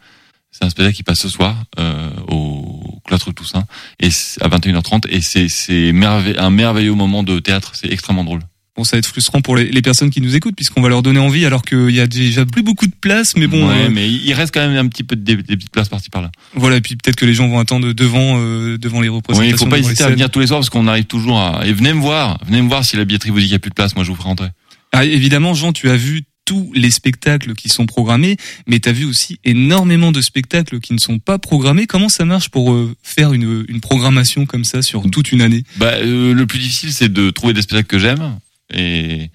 [0.51, 3.65] C'est un spectacle qui passe ce soir euh, au Cloître Toussaint
[3.99, 7.73] et à 21h30 et c'est c'est un merveilleux moment de théâtre.
[7.75, 8.41] C'est extrêmement drôle.
[8.77, 11.01] Bon, ça va être frustrant pour les, les personnes qui nous écoutent puisqu'on va leur
[11.01, 13.69] donner envie alors qu'il y a déjà plus beaucoup de place, mais bon.
[13.69, 15.88] Ouais, euh, mais il reste quand même un petit peu de, des, des petites places
[15.88, 16.29] par-ci par-là.
[16.55, 19.55] Voilà, et puis peut-être que les gens vont attendre devant, euh, devant les Oui, représentations.
[19.55, 21.65] il faut pas hésiter à venir tous les soirs parce qu'on arrive toujours à.
[21.65, 23.59] Et venez me voir, venez me voir si la billetterie vous dit qu'il n'y a
[23.59, 24.49] plus de place, moi je vous ferai rentrer.
[24.91, 28.91] Ah, évidemment, Jean, tu as vu tous les spectacles qui sont programmés, mais tu as
[28.91, 31.88] vu aussi énormément de spectacles qui ne sont pas programmés.
[31.88, 35.63] Comment ça marche pour euh, faire une, une programmation comme ça sur toute une année?
[35.77, 38.38] Bah, euh, le plus difficile, c'est de trouver des spectacles que j'aime
[38.73, 39.30] et,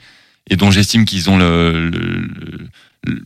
[0.48, 2.28] et dont j'estime qu'ils ont le, le,
[3.06, 3.24] le-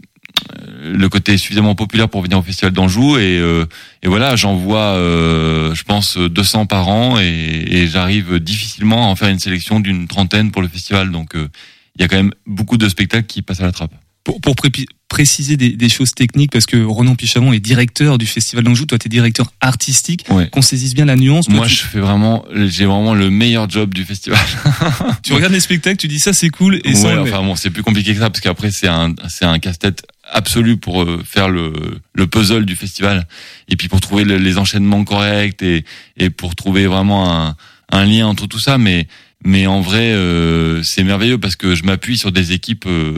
[0.82, 3.16] le côté suffisamment populaire pour venir au festival d'Anjou.
[3.18, 3.66] Et, euh,
[4.02, 7.24] et voilà j'en vois euh, je pense 200 par an et,
[7.70, 11.10] et j'arrive difficilement à en faire une sélection d'une trentaine pour le festival.
[11.12, 11.48] Donc euh,
[11.96, 13.94] il y a quand même beaucoup de spectacles qui passent à la trappe.
[14.24, 14.70] Pour, pour pré-
[15.14, 18.98] préciser des, des choses techniques, parce que Ronan Pichamon est directeur du Festival d'Anjou, toi
[18.98, 21.48] tu es directeur artistique, qu'on saisisse bien la nuance.
[21.48, 24.40] Moi tu, je fais vraiment j'ai vraiment le meilleur job du festival.
[25.22, 27.54] Tu regardes les spectacles, tu dis ça c'est cool, et ça, ouais, mais- enfin bon,
[27.54, 31.22] c'est plus compliqué que ça parce qu'après c'est un c'est un casse-tête absolu pour euh,
[31.24, 31.72] faire le
[32.12, 33.26] le puzzle du festival.
[33.68, 35.84] Et puis pour trouver le- les enchaînements corrects et
[36.16, 37.56] et pour trouver vraiment un
[37.92, 38.78] un lien entre tout ça.
[38.78, 39.06] Mais
[39.44, 43.14] mais en vrai euh, c'est merveilleux parce que je m'appuie sur des équipes euh,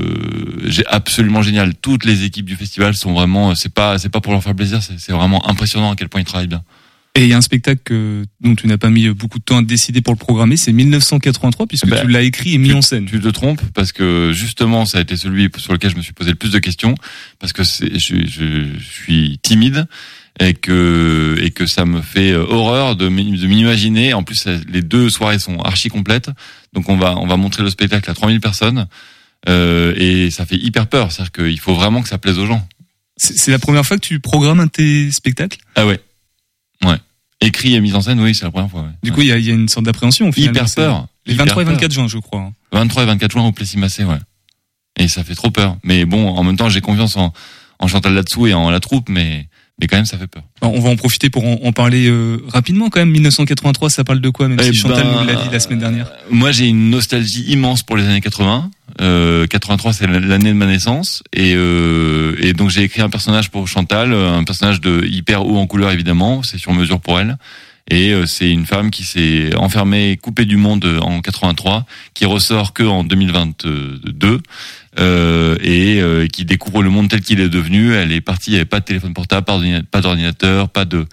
[0.66, 4.32] j'ai absolument géniales toutes les équipes du festival sont vraiment c'est pas c'est pas pour
[4.32, 6.62] leur faire plaisir c'est vraiment impressionnant à quel point ils travaillent bien
[7.16, 9.58] Et il y a un spectacle que- dont tu n'as pas mis beaucoup de temps
[9.58, 12.82] à décider pour le programmer, c'est 1983, puisque Bah, tu l'as écrit et mis en
[12.82, 13.06] scène.
[13.06, 16.12] Tu te trompes parce que justement, ça a été celui sur lequel je me suis
[16.12, 16.94] posé le plus de questions
[17.38, 18.16] parce que je, je,
[18.78, 19.86] je suis timide
[20.40, 24.12] et que et que ça me fait euh, horreur de m'i- de m'imaginer.
[24.14, 26.30] En plus, ça- les deux soirées sont archi complètes,
[26.72, 28.86] donc on va on va montrer le spectacle à 3000 personnes
[29.48, 31.12] euh, et ça fait hyper peur.
[31.12, 32.66] C'est-à-dire qu'il faut vraiment que ça plaise aux gens.
[33.18, 35.58] C'est la première fois que tu programmes un de tes spectacles?
[35.74, 36.00] Ah ouais.
[36.84, 36.96] Ouais.
[37.40, 38.82] Écrit et mis en scène, oui, c'est la première fois.
[38.82, 38.90] ouais.
[39.02, 40.30] Du coup, il y y a une sorte d'appréhension.
[40.36, 41.06] Hyper peur.
[41.24, 41.74] Les Hyper 23 et peur.
[41.74, 42.40] 24 juin, je crois.
[42.40, 42.52] hein.
[42.72, 44.18] 23 et 24 juin au Plessis-Massé, ouais.
[44.98, 45.76] Et ça fait trop peur.
[45.82, 47.32] Mais bon, en même temps, j'ai confiance en,
[47.78, 49.48] en Chantal là-dessous et en la troupe, mais,
[49.80, 50.42] mais quand même, ça fait peur.
[50.62, 53.10] On va en profiter pour en, en parler euh, rapidement quand même.
[53.10, 55.80] 1983, ça parle de quoi, même Eh si Chantal ben, nous l'a dit la semaine
[55.80, 56.10] dernière?
[56.30, 58.70] Moi, j'ai une nostalgie immense pour les années 80.
[59.02, 63.50] Euh, 83, c'est l'année de ma naissance, et, euh, et donc j'ai écrit un personnage
[63.50, 67.36] pour Chantal, un personnage de hyper haut en couleur évidemment, c'est sur mesure pour elle.
[67.88, 72.72] Et euh, c'est une femme qui s'est enfermée, coupée du monde en 83, qui ressort
[72.72, 74.40] que en 2022
[74.98, 77.94] euh, et euh, qui découvre le monde tel qu'il est devenu.
[77.94, 81.06] Elle est partie, il pas de téléphone portable, pas d'ordina- pas d'ordinateur, pas de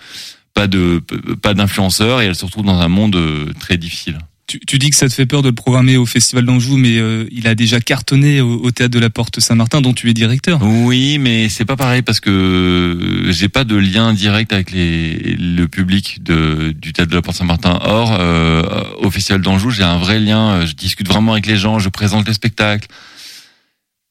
[0.53, 1.01] pas de
[1.41, 4.17] pas d'influenceur, et elle se retrouve dans un monde euh, très difficile.
[4.45, 6.97] Tu, tu dis que ça te fait peur de le programmer au Festival d'Anjou, mais
[6.97, 10.13] euh, il a déjà cartonné au, au théâtre de la Porte Saint-Martin, dont tu es
[10.13, 10.61] directeur.
[10.61, 15.65] Oui, mais c'est pas pareil parce que j'ai pas de lien direct avec les, le
[15.67, 17.79] public de, du théâtre de la Porte Saint-Martin.
[17.83, 20.65] Or, euh, au Festival d'Anjou, j'ai un vrai lien.
[20.65, 22.87] Je discute vraiment avec les gens, je présente les spectacles.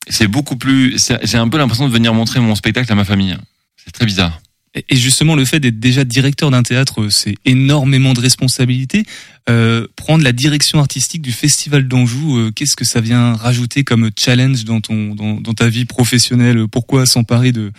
[0.08, 0.96] C'est beaucoup plus.
[1.22, 3.36] J'ai un peu l'impression de venir montrer mon spectacle à ma famille.
[3.84, 4.40] C'est très bizarre.
[4.74, 9.04] Et justement, le fait d'être déjà directeur d'un théâtre, c'est énormément de responsabilités.
[9.50, 14.11] Euh, prendre la direction artistique du Festival d'Anjou, euh, qu'est-ce que ça vient rajouter comme
[14.18, 16.66] challenge dans ton dans, dans ta vie professionnelle?
[16.68, 17.70] Pourquoi s'emparer de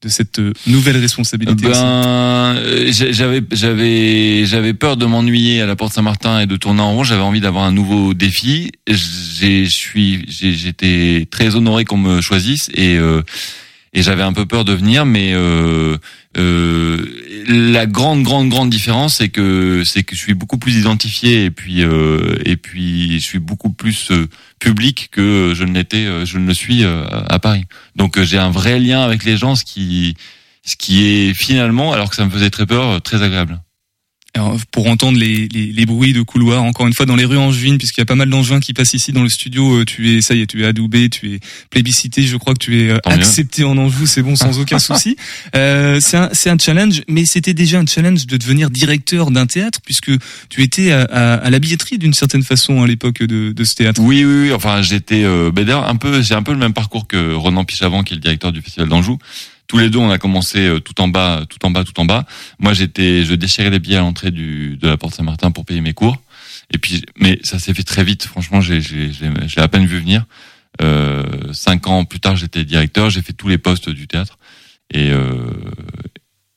[0.00, 5.92] de cette nouvelle responsabilité Ben, euh, j'avais j'avais j'avais peur de m'ennuyer à la Porte
[5.92, 7.02] Saint-Martin et de tourner en rond.
[7.04, 8.70] J'avais envie d'avoir un nouveau défi.
[8.88, 13.22] J'ai suis j'ai- j'étais très honoré qu'on me choisisse et euh,
[13.92, 15.96] et j'avais un peu peur de venir, mais euh,
[16.36, 17.04] euh,
[17.48, 21.50] la grande grande grande différence c'est que c'est que je suis beaucoup plus identifié et
[21.50, 24.28] puis euh, et puis je suis beaucoup plus euh,
[24.60, 27.64] public que je ne l'étais euh, je ne le suis euh, à Paris.
[27.96, 30.16] Donc j'ai un vrai lien avec les gens, ce qui
[30.64, 33.58] ce qui est finalement, alors que ça me faisait très peur, très agréable.
[34.34, 37.38] Alors, pour entendre les, les, les bruits de couloir, encore une fois dans les rues
[37.38, 40.10] angevines, puisqu'il y a pas mal d'angevins qui passent ici dans le studio, euh, tu
[40.16, 42.90] es, ça y est, tu es adoubé, tu es plébiscité, je crois que tu es
[42.90, 45.16] euh, Tant accepté en Anjou, c'est bon, sans aucun souci.
[45.56, 49.80] Euh, c'est un, un challenge, mais c'était déjà un challenge de devenir directeur d'un théâtre,
[49.82, 50.12] puisque
[50.50, 53.74] tu étais à, à, à la billetterie d'une certaine façon à l'époque de, de ce
[53.74, 54.00] théâtre.
[54.02, 54.52] Oui, oui, oui.
[54.52, 57.64] Enfin, j'étais, euh, ben d'ailleurs, un peu, j'ai un peu le même parcours que Ronan
[57.64, 59.18] Pichavant, qui est le directeur du Festival d'Anjou.
[59.68, 62.04] Tous les deux, on a commencé euh, tout en bas, tout en bas, tout en
[62.06, 62.26] bas.
[62.58, 65.82] Moi, j'étais, je déchirais les billets à l'entrée du de la Porte Saint-Martin pour payer
[65.82, 66.16] mes cours.
[66.72, 68.24] Et puis, mais ça s'est fait très vite.
[68.24, 70.24] Franchement, j'ai, j'ai, j'ai, à peine vu venir.
[70.80, 73.10] Euh, cinq ans plus tard, j'étais directeur.
[73.10, 74.38] J'ai fait tous les postes du théâtre
[74.90, 75.50] et euh,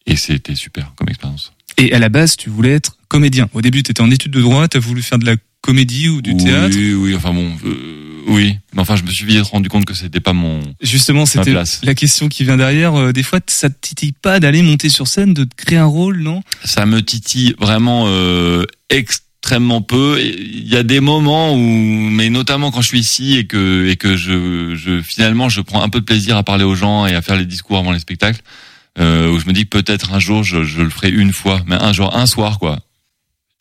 [0.05, 1.53] et c'était super comme expérience.
[1.77, 3.49] Et à la base, tu voulais être comédien.
[3.53, 6.09] Au début, tu étais en études de droit, tu as voulu faire de la comédie
[6.09, 6.75] ou du oui, théâtre.
[6.75, 8.57] Oui, enfin bon, euh, oui.
[8.73, 10.59] Mais enfin, je me suis vite rendu compte que c'était pas mon.
[10.81, 12.95] Justement, c'était la question qui vient derrière.
[12.95, 16.21] Euh, des fois, ça te titille pas d'aller monter sur scène, de créer un rôle,
[16.21, 16.41] non?
[16.63, 20.19] Ça me titille vraiment euh, extrêmement peu.
[20.21, 23.95] Il y a des moments où, mais notamment quand je suis ici et que et
[23.97, 27.13] que je, je finalement je prends un peu de plaisir à parler aux gens et
[27.13, 28.41] à faire les discours avant les spectacles,
[28.99, 31.61] euh, où je me dis que peut-être un jour je, je le ferai une fois,
[31.67, 32.79] mais un jour, un soir quoi.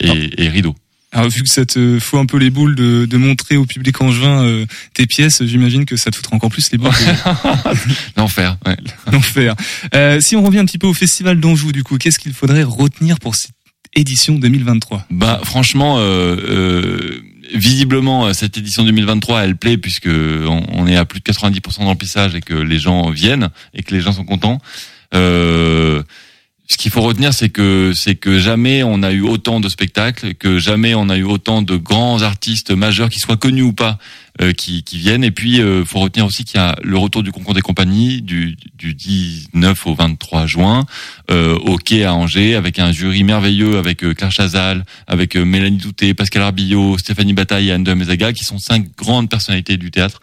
[0.03, 0.75] Et, et rideau.
[1.11, 3.99] Alors, vu que ça te fout un peu les boules de, de montrer au public
[4.01, 6.91] angevin euh, tes pièces, j'imagine que ça te foutra encore plus les boules.
[8.17, 8.57] L'enfer.
[8.65, 8.77] Ouais.
[9.11, 9.55] L'enfer.
[9.93, 12.63] Euh, si on revient un petit peu au festival d'Anjou, du coup, qu'est-ce qu'il faudrait
[12.63, 13.51] retenir pour cette
[13.93, 17.21] édition 2023 Bah franchement, euh, euh,
[17.53, 21.79] visiblement euh, cette édition 2023 elle plaît puisque on, on est à plus de 90%
[21.79, 24.59] de remplissage et que les gens viennent et que les gens sont contents.
[25.13, 26.03] Euh,
[26.71, 30.35] ce qu'il faut retenir, c'est que c'est que jamais on a eu autant de spectacles,
[30.35, 33.97] que jamais on a eu autant de grands artistes majeurs, qui soient connus ou pas,
[34.39, 35.25] euh, qui, qui viennent.
[35.25, 38.21] Et puis, euh, faut retenir aussi qu'il y a le retour du concours des compagnies
[38.21, 40.85] du, du 19 au 23 juin
[41.29, 45.75] euh, au quai à Angers, avec un jury merveilleux, avec euh, Claire Chazal, avec Mélanie
[45.75, 50.21] Douté, Pascal Arbillot, Stéphanie Bataille et Anne de qui sont cinq grandes personnalités du théâtre.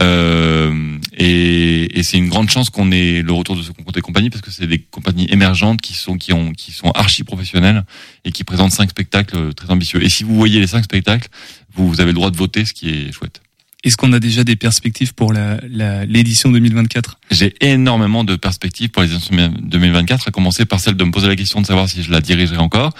[0.00, 4.00] Euh, et, et c'est une grande chance qu'on ait le retour de ce concours des
[4.00, 7.84] compagnies parce que c'est des compagnies émergentes qui sont qui ont qui sont archi professionnelles
[8.24, 10.02] et qui présentent cinq spectacles très ambitieux.
[10.02, 11.28] Et si vous voyez les cinq spectacles,
[11.74, 13.42] vous, vous avez le droit de voter, ce qui est chouette.
[13.84, 18.90] Est-ce qu'on a déjà des perspectives pour la la- l'édition 2024 J'ai énormément de perspectives
[18.90, 21.88] pour les éditions 2024, à commencer par celle de me poser la question de savoir
[21.88, 22.94] si je la dirigerai encore.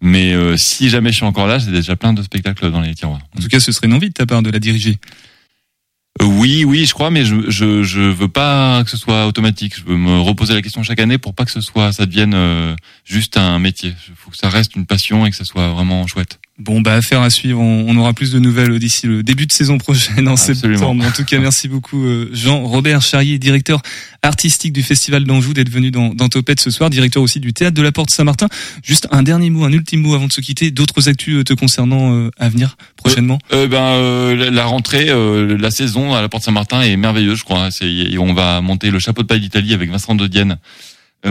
[0.00, 2.94] Mais euh, si jamais je suis encore là, j'ai déjà plein de spectacles dans les
[2.94, 3.20] tiroirs.
[3.38, 4.98] En tout cas, ce serait une envie de ta part de la diriger.
[6.22, 9.74] Oui, oui, je crois, mais je, je je veux pas que ce soit automatique.
[9.76, 12.34] Je veux me reposer la question chaque année pour pas que ce soit ça devienne
[12.34, 13.94] euh, juste un métier.
[14.08, 16.38] Il faut que ça reste une passion et que ça soit vraiment chouette.
[16.56, 17.58] Bon, bah, affaire à suivre.
[17.58, 20.76] On, on aura plus de nouvelles d'ici le début de saison prochaine en Absolument.
[20.78, 21.04] septembre.
[21.04, 23.82] En tout cas, merci beaucoup, euh, Jean-Robert Charrier, directeur
[24.22, 27.74] artistique du Festival d'Anjou, d'être venu dans, dans Topette ce soir, directeur aussi du Théâtre
[27.76, 28.46] de la Porte Saint-Martin.
[28.84, 30.70] Juste un dernier mot, un ultime mot avant de se quitter.
[30.70, 33.40] D'autres actus euh, te concernant euh, à venir prochainement?
[33.52, 37.38] Euh, ben euh, la- la rentrée, euh, la saison à la Porte Saint-Martin est merveilleuse,
[37.40, 37.72] je crois.
[37.72, 40.56] C'est, et on va monter le chapeau de paille d'Italie avec Vincent de Dienne, euh,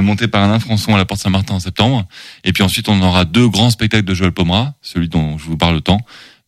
[0.01, 2.07] monté par Alain Françon à la Porte Saint-Martin en septembre.
[2.43, 5.57] Et puis ensuite, on aura deux grands spectacles de Joël Pomera, celui dont je vous
[5.57, 5.99] parle tant.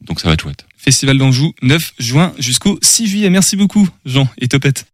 [0.01, 0.65] Donc ça va être chouette.
[0.77, 3.29] Festival d'Anjou, 9 juin jusqu'au 6 juillet.
[3.29, 4.85] Merci beaucoup, Jean et Topette.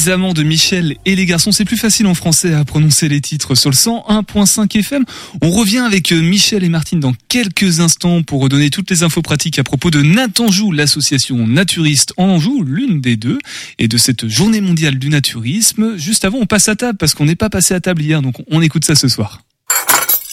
[0.00, 3.20] Les amants de Michel et les garçons, c'est plus facile en français à prononcer les
[3.20, 5.04] titres sur le 101.5 FM.
[5.42, 9.20] On revient avec euh, Michel et Martine dans quelques instants pour redonner toutes les infos
[9.20, 13.38] pratiques à propos de Natanjou, l'association naturiste en Anjou, l'une des deux,
[13.78, 15.98] et de cette journée mondiale du naturisme.
[15.98, 18.36] Juste avant, on passe à table parce qu'on n'est pas passé à table hier, donc
[18.50, 19.42] on écoute ça ce soir.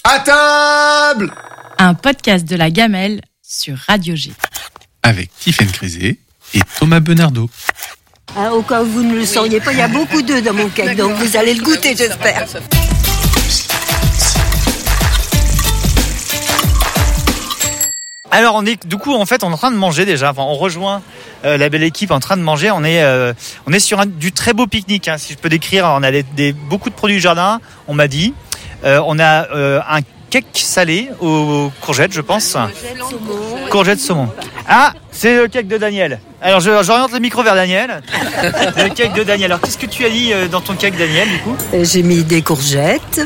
[0.06, 1.34] À table
[1.78, 4.32] Un podcast de la gamelle sur Radio G.
[5.04, 6.20] Avec Tiffaine Crisé
[6.54, 7.50] et Thomas Benardo.
[8.36, 10.54] Hein, au cas où vous ne le sauriez pas, il y a beaucoup d'œufs dans
[10.54, 12.46] mon cake, donc vous allez le goûter, j'espère.
[18.30, 20.32] Alors on est du coup en fait on est en train de manger déjà.
[20.32, 21.02] Enfin, on rejoint
[21.46, 22.72] euh, la belle équipe en train de manger.
[22.72, 23.34] On est euh,
[23.66, 25.08] on est sur un, du très beau pique-nique.
[25.08, 27.62] hein, si je peux décrire, on a des, des- beaucoup de produits du jardin.
[27.88, 28.34] On m'a dit.
[28.84, 32.56] Euh, on a euh, un cake salé aux courgettes, je pense.
[33.70, 34.30] Courgettes saumon.
[34.68, 36.20] Ah, c'est le cake de Daniel.
[36.42, 38.02] Alors j'oriente le micro vers Daniel.
[38.78, 39.52] le cake de Daniel.
[39.52, 41.56] Alors qu'est-ce que tu as dit euh, dans ton cake Daniel du coup?
[41.74, 43.22] Euh, J'ai mis des courgettes,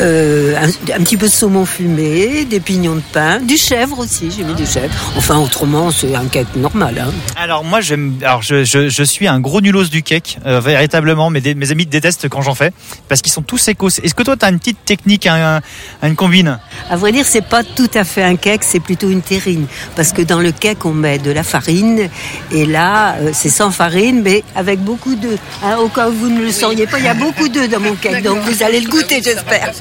[0.00, 4.30] euh, un, un petit peu de saumon fumé, des pignons de pain, du chèvre aussi,
[4.36, 4.92] j'ai mis du chèvre.
[5.16, 7.02] Enfin, autrement, c'est un cake normal.
[7.06, 7.12] Hein.
[7.36, 11.30] Alors moi j'aime alors je, je, je suis un gros nulos du cake euh, véritablement
[11.30, 12.72] mes, mes amis détestent quand j'en fais
[13.08, 13.88] parce qu'ils sont tous écos.
[13.88, 15.60] Est-ce que toi tu as une petite technique un,
[16.02, 16.58] un- une combine?
[16.90, 19.66] À vrai dire, c'est pas tout à fait un cake, c'est plutôt une terrine.
[19.96, 22.08] Parce que dans le cake, on met de la farine.
[22.52, 25.38] Et là, euh, c'est sans farine, mais avec beaucoup d'œufs.
[25.62, 27.80] Hein, au cas où vous ne le sauriez pas, il y a beaucoup d'œufs dans
[27.80, 28.22] mon cake.
[28.22, 29.72] Donc vous allez le goûter, j'espère.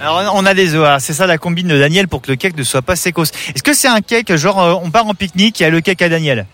[0.00, 2.56] Alors on a des œufs, c'est ça la combine de Daniel pour que le cake
[2.56, 3.24] ne soit pas sécos.
[3.54, 5.80] Est-ce que c'est un cake genre euh, on part en pique-nique, il y a le
[5.80, 6.46] cake à Daniel?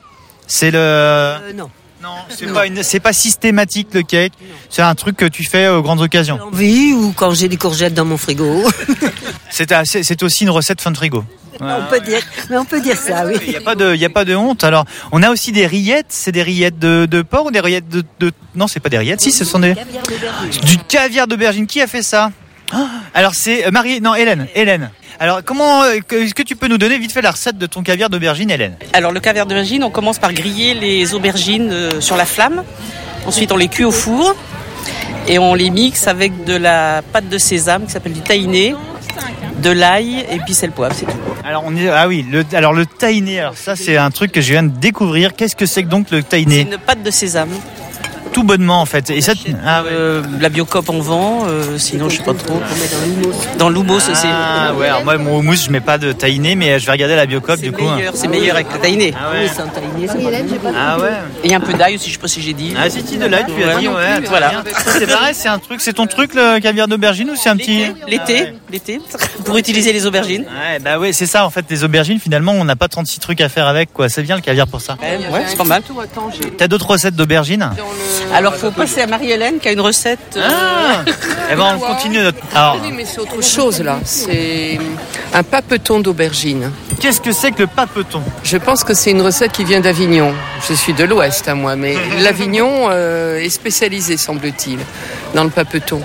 [0.46, 1.70] C'est le Euh, non.
[2.00, 4.32] Non, c'est pas une- c'est pas systématique le cake.
[4.70, 6.38] C'est un truc que tu fais aux grandes occasions.
[6.52, 8.62] Oui, ou quand j'ai des courgettes dans mon frigo.
[9.50, 11.24] C'est aussi une recette fin de frigo.
[11.60, 12.20] on peut dire,
[12.50, 13.34] mais on peut dire ça, oui.
[13.42, 14.62] Il n'y a pas de, il y a pas de honte.
[14.62, 16.06] Alors, on a aussi des rillettes.
[16.10, 18.30] C'est des rillettes de, de porc ou des rillettes de, de...
[18.54, 19.20] non, c'est pas des rillettes.
[19.20, 19.74] Si, ce sont des
[20.64, 21.66] du caviar d'aubergine.
[21.66, 22.30] Qui a fait ça?
[23.14, 24.90] Alors c'est euh, Marie, non Hélène, Hélène.
[25.18, 27.82] Alors comment, euh, est-ce que tu peux nous donner vite fait la recette de ton
[27.82, 28.76] caviar d'aubergine, Hélène?
[28.92, 32.62] Alors le caviar d'aubergine, on commence par griller les aubergines euh, sur la flamme.
[33.26, 34.36] Ensuite, on les cuit au four
[35.26, 38.74] et on les mixe avec de la pâte de sésame qui s'appelle du tahiné,
[39.62, 41.12] de l'ail et puis c'est le poivre, c'est tout.
[41.44, 43.40] Alors on est, ah oui, le, alors le tahiné.
[43.40, 45.34] Alors ça c'est un truc que je viens de découvrir.
[45.34, 47.50] Qu'est-ce que c'est que donc le C'est tahiné une pâte de sésame.
[48.32, 49.10] Tout bonnement en fait.
[49.10, 49.32] Et ça,
[49.66, 49.88] ah ouais.
[49.92, 52.60] Euh, la biocop on vend, euh, sinon je sais pas trop.
[53.58, 54.26] Dans l'houmous aussi.
[54.26, 57.16] Ah ouais, alors moi mon houmous je mets pas de tahiné, mais je vais regarder
[57.16, 57.88] la biocop du coup.
[57.88, 59.14] Meilleur, c'est meilleur avec le tahiné.
[59.18, 59.48] Ah ouais.
[60.76, 61.10] Ah ouais.
[61.44, 62.74] Et un peu d'ail aussi, je sais pas si j'ai dit.
[62.78, 63.80] Ah si, si, de l'ail, tu as Ouais.
[63.80, 64.20] dit, ouais.
[64.28, 64.62] Voilà.
[64.86, 67.86] C'est pareil, c'est un truc, c'est ton truc le caviar d'aubergine ou c'est un petit
[68.06, 69.00] L'été, l'été,
[69.44, 70.42] pour utiliser les aubergines.
[70.42, 73.40] Ouais, bah ouais, c'est ça en fait, les aubergines finalement, on n'a pas 36 trucs
[73.40, 74.08] à faire avec quoi.
[74.08, 74.96] C'est bien le caviar pour ça.
[75.00, 75.82] Ouais, c'est pas mal.
[76.56, 77.70] T'as d'autres recettes d'aubergines?
[78.34, 80.36] Alors faut passer à Marie-Hélène qui a une recette.
[80.36, 81.02] euh,
[81.50, 82.38] Eh ben on continue notre.
[82.54, 83.98] Alors, Oui, mais c'est autre chose là.
[84.04, 84.78] C'est
[85.34, 86.70] un papeton d'aubergine.
[87.00, 88.22] qu'est-ce que c'est que le papeton?
[88.44, 90.32] Je pense que c'est une recette qui vient d'Avignon.
[90.68, 94.78] Je suis de l'Ouest à moi, mais l'Avignon euh, est spécialisé, semble-t-il,
[95.34, 96.00] dans le papeton.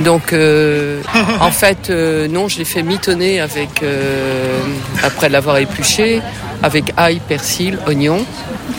[0.00, 1.00] Donc, euh,
[1.40, 4.58] en fait, euh, non, je l'ai fait mitonner avec, euh,
[5.04, 6.22] après l'avoir épluché,
[6.62, 8.24] avec ail, persil, oignon,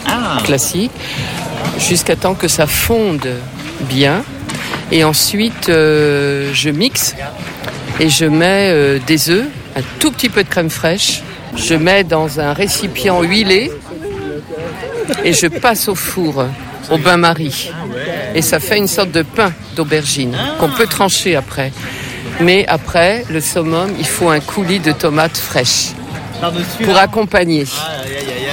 [0.08, 0.38] Ah.
[0.44, 0.92] classique.
[1.78, 3.28] Jusqu'à temps que ça fonde
[3.82, 4.24] bien.
[4.92, 7.16] Et ensuite, euh, je mixe
[8.00, 9.46] et je mets euh, des œufs,
[9.76, 11.22] un tout petit peu de crème fraîche.
[11.56, 13.72] Je mets dans un récipient huilé
[15.24, 16.46] et je passe au four,
[16.90, 17.72] au bain-marie.
[18.36, 21.72] Et ça fait une sorte de pain d'aubergine qu'on peut trancher après.
[22.40, 25.92] Mais après, le summum, il faut un coulis de tomates fraîches
[26.84, 27.66] pour accompagner.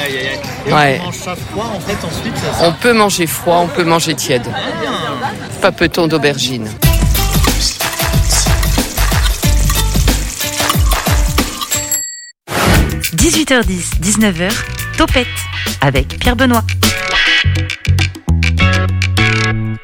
[0.09, 0.99] Et Ouais.
[1.03, 3.85] on mange ça froid en fait ensuite c'est ça On peut manger froid, on peut
[3.85, 4.47] manger tiède.
[5.61, 6.69] Papeton d'aubergine.–
[13.17, 14.51] 18h10, 19h,
[14.97, 15.27] Topette
[15.81, 16.65] avec Pierre Benoît.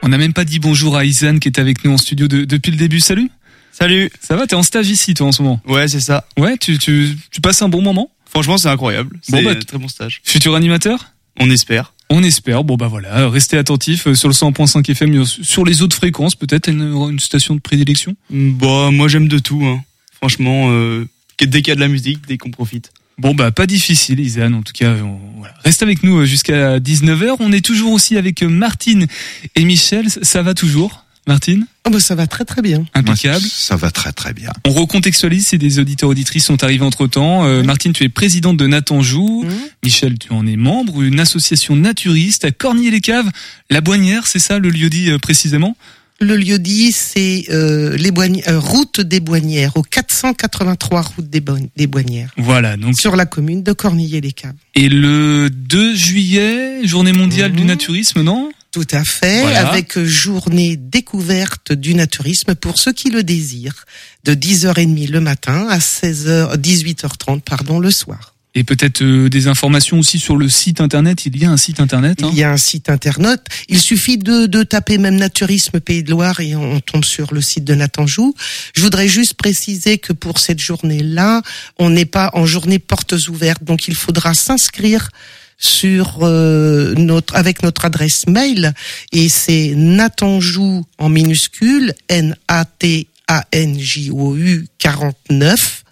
[0.03, 2.45] On n'a même pas dit bonjour à Isan qui est avec nous en studio de-
[2.45, 3.01] depuis le début.
[3.01, 3.31] Salut.
[3.73, 4.11] Salut.
[4.21, 6.25] Ça va T'es en stage ici toi en ce moment Ouais, c'est ça.
[6.39, 9.11] Ouais, tu, tu, tu passes un bon moment Franchement, c'est incroyable.
[9.31, 10.21] Bon, C'est bah, un très bon stage.
[10.25, 11.93] Futur animateur On espère.
[12.11, 12.63] On espère.
[12.65, 16.35] Bon bah voilà, restez attentifs euh, sur le 100.5 FM, euh, sur les autres fréquences
[16.37, 18.15] peut-être une, une station de prédilection.
[18.31, 19.65] Bah, moi, j'aime de tout.
[19.65, 19.83] Hein.
[20.13, 21.07] Franchement, euh,
[21.41, 22.93] dès qu'il y a de la musique, dès qu'on profite.
[23.19, 25.55] Bon bah pas difficile Isan, en tout cas on- voilà.
[25.65, 27.37] reste avec nous euh, jusqu'à 19h.
[27.41, 29.07] On est toujours aussi avec Martine
[29.55, 31.06] et Michel, ça va toujours?
[31.27, 32.85] Martine Oh, bah, ça va très très bien.
[32.95, 33.45] Impeccable.
[33.45, 34.51] Ça va très très bien.
[34.67, 37.45] On recontextualise si des auditeurs auditrices sont arrivés entre temps.
[37.63, 39.45] Martine, tu es présidente de Natanjou.
[39.85, 43.31] Michel, tu en es membre, une association naturiste à Cornier-les-Caves,
[43.71, 45.77] la Boignière, c'est ça le lieu dit euh, précisément?
[46.19, 48.11] Le lieu dit, c'est euh, les
[48.49, 52.31] euh, route des Boignières, au 483 route des, Bo- des Boignières.
[52.39, 54.55] Voilà, donc Sur la commune de Cornillé-les-Caves.
[54.75, 58.51] Et le 2 juillet, journée mondiale du naturisme, non?
[58.77, 59.69] Tout à fait, Voilà.
[59.71, 63.87] avec journée découverte du naturisme pour ceux qui le désirent,
[64.25, 68.35] de 10h30 le matin à 16h, 18h30 pardon, le soir.
[68.55, 71.25] Et peut-être euh, des informations aussi sur le site internet.
[71.25, 72.23] Il y a un site internet.
[72.23, 73.41] hein Il y a un site internet.
[73.71, 77.33] Il suffit de, de taper même naturisme Pays de Loire et on, on tombe sur
[77.33, 78.35] le site de Natanjou.
[78.75, 81.41] Je voudrais juste préciser que pour cette journée-là,
[81.79, 85.09] on n'est pas en journée portes ouvertes, donc il faudra s'inscrire
[85.59, 88.75] sur euh, notre avec notre adresse mail
[89.13, 95.85] et c'est natanjou en minuscule n a t a n j o u 49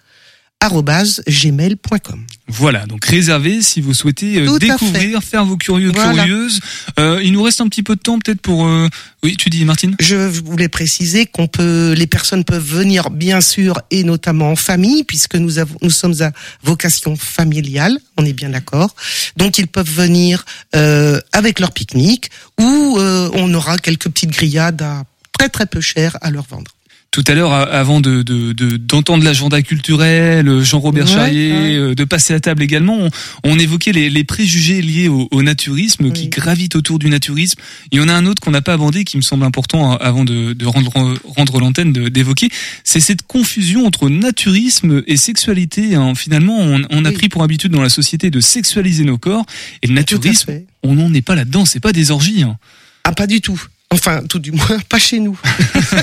[0.59, 2.25] arobase gmail.com.
[2.47, 6.23] Voilà, donc réservé si vous souhaitez euh, découvrir, faire vos curieux Voilà.
[6.23, 6.59] curieuses.
[6.99, 8.67] Euh, il nous reste un petit peu de temps peut-être pour.
[8.67, 8.87] euh,
[9.23, 9.95] Oui, tu dis Martine?
[9.99, 15.03] Je voulais préciser qu'on peut, les personnes peuvent venir bien sûr et notamment en famille
[15.03, 16.31] puisque nous avons, nous sommes à
[16.61, 18.93] vocation familiale, on est bien d'accord.
[19.37, 22.29] Donc ils peuvent venir euh, avec leur pique-nique
[22.59, 25.03] ou euh, on aura quelques petites grillades à
[25.37, 26.69] très très peu cher à leur vendre.
[27.15, 31.75] Tout à l'heure, avant de de- de- d'entendre l'agenda culturel, euh, Jean-Robert Ouais, Charrier, ouais.
[31.75, 33.09] euh, de passer à table également, on,
[33.45, 37.57] on évoquait les, les préjugés liés au, au naturisme qui gravitent autour du naturisme.
[37.93, 39.97] Il y en a un autre qu'on n'a pas abordé qui me semble important euh,
[40.01, 40.91] avant de, de rendre
[41.37, 42.49] rendre l'antenne de- d'évoquer,
[42.83, 45.95] c'est cette confusion entre naturisme et sexualité.
[45.95, 46.15] hein.
[46.15, 49.45] Finalement, on, on a pris pour habitude dans la société de sexualiser nos corps
[49.81, 50.51] et le naturisme,
[50.83, 51.63] on n'en est pas là-dedans.
[51.63, 52.43] C'est pas des orgies.
[52.43, 52.57] hein.
[53.05, 53.61] Ah pas du tout.
[53.91, 55.39] Enfin, tout du moins, pas chez nous.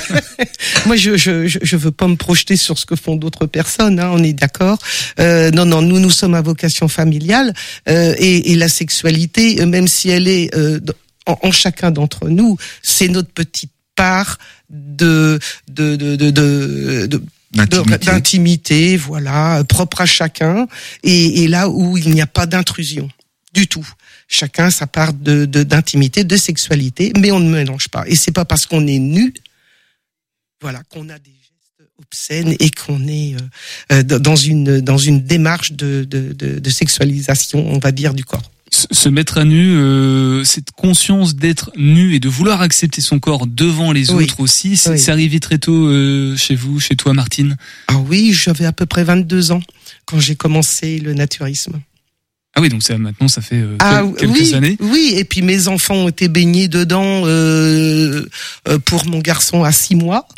[0.86, 3.98] Moi, je, je, je veux pas me projeter sur ce que font d'autres personnes.
[4.00, 4.78] Hein, on est d'accord.
[5.20, 7.52] Euh, non, non, nous, nous sommes à vocation familiale
[7.88, 10.80] euh, et, et la sexualité, euh, même si elle est euh,
[11.26, 14.38] en, en chacun d'entre nous, c'est notre petite part
[14.70, 17.22] de de de de, de, de-
[18.14, 18.96] D'intimité.
[18.96, 20.66] voilà, propre à chacun,
[21.02, 23.08] et, et là où il n'y a pas d'intrusion
[23.52, 23.86] du tout.
[24.34, 28.04] Chacun sa part de de- d'intimité, de, sexualité, mais on ne mélange pas.
[28.06, 29.34] Et c'est pas parce qu'on est nu,
[30.62, 35.20] voilà, qu'on a des gestes obscènes et qu'on est euh, euh, dans une dans une
[35.22, 38.50] démarche de, de, de, sexualisation, on va dire, du corps.
[38.70, 43.46] se mettre à nu, euh, cette conscience d'être nu et de vouloir accepter son corps
[43.46, 44.24] devant les Oui.
[44.24, 45.10] autres aussi, c'est Oui.
[45.10, 47.56] arrivé très tôt euh, chez vous, chez toi Martine?
[47.88, 49.62] Ah oui, j'avais à peu près 22 ans
[50.06, 51.74] quand j'ai commencé le naturisme.
[52.54, 54.76] Ah oui, donc ça maintenant ça fait euh, Ah quel- quelques oui, années.
[54.80, 58.26] oui, et puis mes enfants ont été baignés dedans euh,
[58.68, 60.28] euh, pour mon garçon à six mois,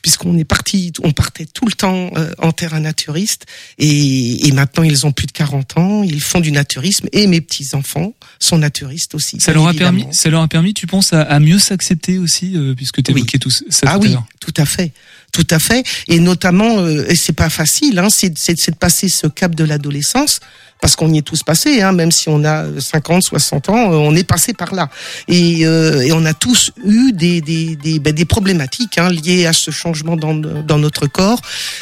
[0.00, 3.46] puisqu'on est parti, on partait tout le temps euh, en terrain naturiste,
[3.78, 7.40] et, et maintenant ils ont plus de 40 ans, ils font du naturisme, et mes
[7.40, 9.40] petits enfants sont naturistes aussi.
[9.40, 9.98] Ça leur a évidemment.
[10.00, 13.10] permis, ça leur a permis, tu penses, à, à mieux s'accepter aussi, euh, puisque tu
[13.10, 14.92] évoquais tout ça Ah tout oui, tout à fait,
[15.32, 19.26] tout à fait, et notamment, euh, et c'est pas facile, hein, c'est de passer ce
[19.26, 20.38] cap de l'adolescence,
[20.80, 23.96] parce qu'on y est tous passés, hein, même si on a 50, 60 ans, euh,
[23.96, 24.90] on est passé par là,
[25.28, 29.46] et, euh, et on a tous eu des des des, ben, des problématiques hein, liées
[29.46, 31.40] à ce changement dans dans notre corps.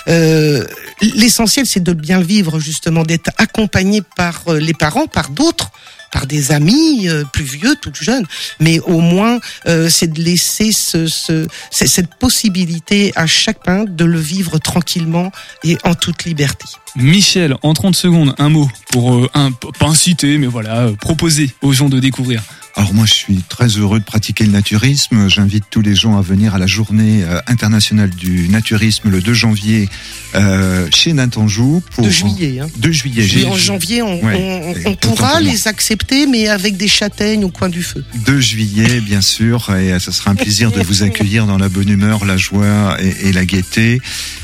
[0.08, 0.64] Euh,
[1.00, 5.70] L'essentiel, c'est de bien vivre justement, d'être accompagné par euh, les parents, par d'autres
[6.12, 8.26] par des amis euh, plus vieux, tout jeunes,
[8.60, 14.18] mais au moins euh, c'est de laisser ce, ce, cette possibilité à chacun de le
[14.18, 15.32] vivre tranquillement
[15.64, 16.66] et en toute liberté.
[16.96, 21.50] Michel, en 30 secondes, un mot pour, euh, un, pas inciter, mais voilà, euh, proposer
[21.62, 22.42] aux gens de découvrir.
[22.74, 25.28] Alors moi, je suis très heureux de pratiquer le naturisme.
[25.28, 29.34] J'invite tous les gens à venir à la journée euh, internationale du naturisme le 2
[29.34, 29.90] janvier
[30.34, 31.82] euh, chez Natanjou.
[31.94, 32.04] Pour...
[32.06, 32.68] De juillet, hein.
[32.78, 33.24] 2 juillet.
[33.24, 36.78] Et j'ai- en janvier, on, Ouais, on- et on autant pourra les accepter, mais avec
[36.78, 38.02] des châtaignes au coin du feu.
[38.24, 41.90] 2 juillet, bien sûr, et ce sera un plaisir de vous accueillir dans la bonne
[41.90, 44.00] humeur, la joie et, et la gaieté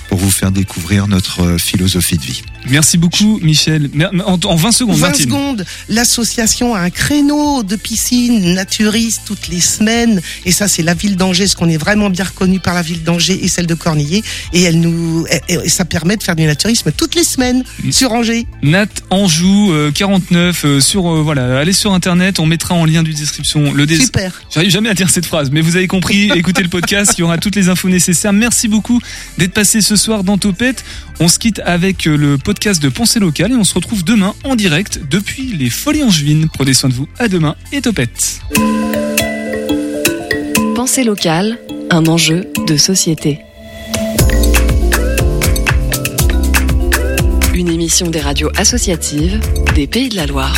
[0.09, 2.43] pour vous faire découvrir notre euh, philosophie de vie.
[2.69, 3.91] Merci beaucoup, Michel.
[4.27, 5.25] En, en 20 secondes, 20 Martine.
[5.27, 10.21] secondes, l'association a un créneau de piscine naturiste toutes les semaines.
[10.45, 13.03] Et ça, c'est la ville d'Angers, parce qu'on est vraiment bien reconnu par la ville
[13.05, 14.23] d'Angers et celle de Cornillé.
[14.53, 18.47] Et elle nous, et- ça permet de faire du naturisme toutes les semaines sur Angers.
[18.63, 23.03] Nat Anjou euh, 49 euh, sur euh, voilà allez sur internet on mettra en lien
[23.03, 24.33] du description le dés Super.
[24.53, 27.25] j'arrive jamais à dire cette phrase mais vous avez compris écoutez le podcast il y
[27.25, 29.01] aura toutes les infos nécessaires merci beaucoup
[29.37, 30.85] d'être passé ce soir dans Topette
[31.21, 34.35] on se quitte avec euh, le podcast de Pensée locale et on se retrouve demain
[34.45, 38.41] en direct depuis les Folies Angevines prenez soin de vous à demain et Topette
[40.79, 41.59] Pensée locale,
[41.91, 43.41] un enjeu de société.
[47.53, 49.41] Une émission des radios associatives
[49.75, 50.55] des Pays de la Loire.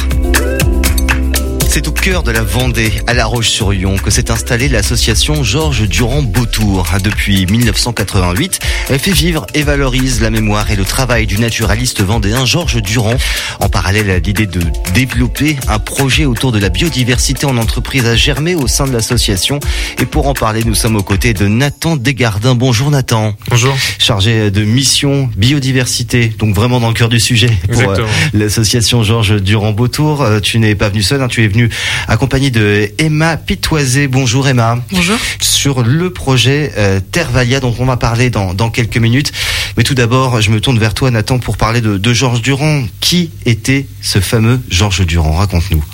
[1.73, 6.21] C'est au cœur de la Vendée, à La Roche-sur-Yon, que s'est installée l'association Georges Durand
[6.21, 6.85] Beautour.
[7.01, 8.59] Depuis 1988,
[8.89, 13.15] elle fait vivre et valorise la mémoire et le travail du naturaliste vendéen Georges Durand.
[13.61, 14.61] En parallèle à l'idée de
[14.95, 19.61] développer un projet autour de la biodiversité en entreprise a germé au sein de l'association.
[20.01, 22.57] Et pour en parler, nous sommes aux côtés de Nathan Desgardins.
[22.57, 23.35] Bonjour Nathan.
[23.49, 23.77] Bonjour.
[24.01, 28.05] Chargé de mission biodiversité, donc vraiment dans le cœur du sujet pour euh,
[28.35, 30.23] l'association Georges Durand Beautour.
[30.23, 31.60] Euh, Tu n'es pas venu seul, hein, tu es venu
[32.09, 34.09] accompagné de Emma Pitoisé.
[34.09, 34.79] Bonjour Emma.
[34.93, 35.17] Bonjour.
[35.41, 39.33] Sur le projet euh, Tervalia dont on va parler dans, quelques minutes.
[39.77, 42.85] Mais tout d'abord, je me tourne vers toi Nathan pour parler de, Georges Durand.
[43.01, 45.33] Qui était ce fameux Georges Durand?
[45.33, 45.85] Raconte-nous.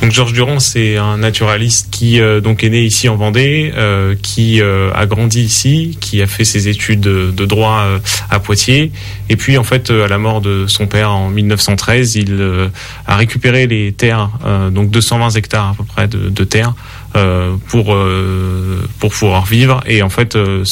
[0.00, 4.14] Donc Georges Durand, c'est un naturaliste qui euh, donc est né ici en Vendée, euh,
[4.20, 7.98] qui euh, a grandi ici, qui a fait ses études de, de droit euh,
[8.30, 8.92] à Poitiers.
[9.28, 12.70] Et puis en fait, à la mort de son père en 1913, il
[13.06, 14.30] a récupéré les terres,
[14.70, 16.74] donc 200 120 hectares à peu près de, terre
[17.16, 19.80] euh, pour euh, pour pouvoir vivre.
[19.86, 20.64] Et en fait, euh,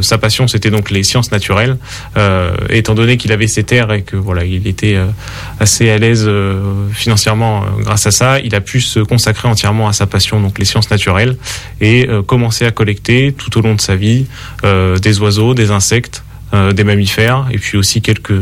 [0.00, 1.76] sa passion, c'était donc les sciences naturelles.
[2.70, 4.96] étant donné qu'il avait ses terres et que voilà, il était
[5.58, 6.30] assez à l'aise
[6.92, 10.64] financièrement grâce à ça, il a pu se consacrer entièrement à sa passion, donc les
[10.64, 11.36] sciences naturelles,
[11.80, 14.26] et commencer à collecter tout au long de sa vie
[14.62, 16.22] des oiseaux, des insectes.
[16.72, 18.40] Des mammifères et puis aussi quelques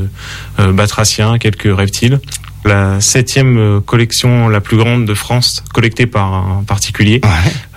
[0.59, 2.21] batraciens, quelques reptiles
[2.67, 7.21] la septième euh, collection la plus grande de France collectée par un particulier.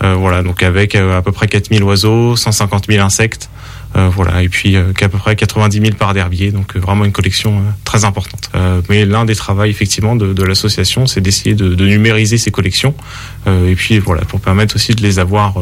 [0.04, 3.50] Euh, voilà, donc avec euh, à peu près 4000 oiseaux, 150 000 insectes.
[3.96, 7.06] euh, voilà, et puis euh, qu'à peu près 90 000 par d'herbier, donc euh, vraiment
[7.06, 8.50] une collection très importante.
[8.56, 12.52] Euh, mais l'un des travaux effectivement de, de l'association, c'est d'essayer de, de numériser ces
[12.52, 12.94] collections,
[13.48, 15.56] euh, et puis voilà, pour permettre aussi de les avoir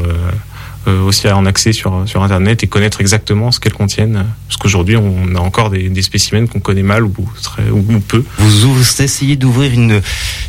[0.91, 4.25] aussi en accès sur, sur Internet et connaître exactement ce qu'elles contiennent.
[4.47, 7.99] Parce qu'aujourd'hui, on a encore des, des spécimens qu'on connaît mal ou, très, ou, ou
[7.99, 8.23] peu.
[8.37, 10.01] Vous, vous essayez d'ouvrir une,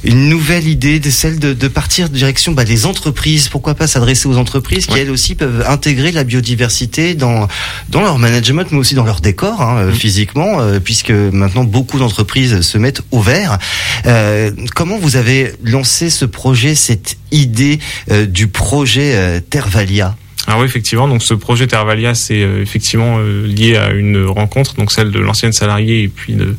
[0.04, 3.48] une nouvelle idée, de celle de, de partir direction bah, des entreprises.
[3.48, 7.48] Pourquoi pas s'adresser aux entreprises qui elles aussi peuvent intégrer la biodiversité dans
[7.88, 11.98] dans leur management, mais aussi dans leur décor hein, euh, physiquement, euh, puisque maintenant beaucoup
[11.98, 13.58] d'entreprises se mettent au vert.
[14.06, 17.78] Euh, comment vous avez lancé ce projet, cette idée
[18.10, 20.16] euh, du projet euh, Tervalia?
[20.50, 21.06] Ah oui, effectivement.
[21.08, 25.18] Donc ce projet Tervalia, c'est euh, effectivement euh, lié à une rencontre, donc celle de
[25.18, 26.56] l'ancienne salariée et puis de,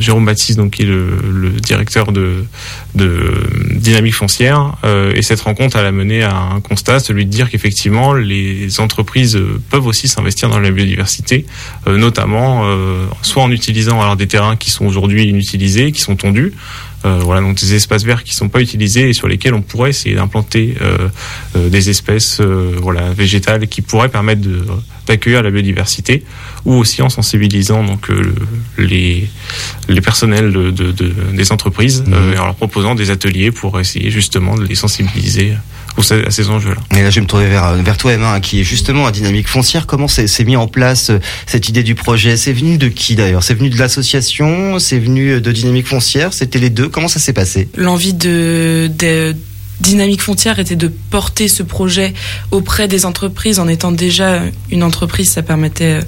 [0.00, 2.44] Jérôme Baptiste, donc qui est le, directeur de,
[2.94, 3.32] de
[3.74, 4.74] Dynamique Foncière.
[4.84, 9.36] Euh, et cette rencontre, a mené à un constat, celui de dire qu'effectivement les entreprises
[9.36, 11.46] euh, peuvent aussi s'investir dans la biodiversité,
[11.86, 16.16] euh, notamment euh, soit en utilisant alors des terrains qui sont aujourd'hui inutilisés, qui sont
[16.16, 16.52] tondus.
[17.06, 19.90] Euh, voilà, donc des espaces verts qui sont pas utilisés et sur lesquels on pourrait
[19.90, 21.08] essayer d'implanter euh,
[21.54, 22.40] euh, des espèces
[22.82, 24.66] voilà végétales qui pourraient permettre de
[25.06, 26.24] d'accueillir la biodiversité
[26.64, 28.20] ou aussi en sensibilisant donc euh,
[28.78, 29.28] le- les
[29.88, 33.78] les personnels de, de- de- des entreprises euh, et en leur proposant des ateliers pour
[33.78, 35.52] essayer justement de les sensibiliser
[35.96, 36.76] aux- à ces enjeux-là.
[36.98, 39.12] Et là, je vais me tourner vers, vers toi, Emma, hein, qui est justement à
[39.12, 39.86] Dynamique Foncière.
[39.86, 42.36] Comment c'est s'est mis en place euh, cette idée du projet?
[42.36, 43.42] C'est venu de qui d'ailleurs?
[43.42, 44.78] C'est venu de l'association?
[44.78, 46.32] C'est venu de Dynamique Foncière?
[46.32, 46.88] C'était les deux?
[46.88, 47.68] Comment ça s'est passé?
[47.76, 49.34] L'envie de, de
[49.80, 52.14] Dynamique Frontière était de porter ce projet
[52.50, 53.58] auprès des entreprises.
[53.58, 54.40] En étant déjà
[54.70, 56.02] une entreprise, ça permettait euh,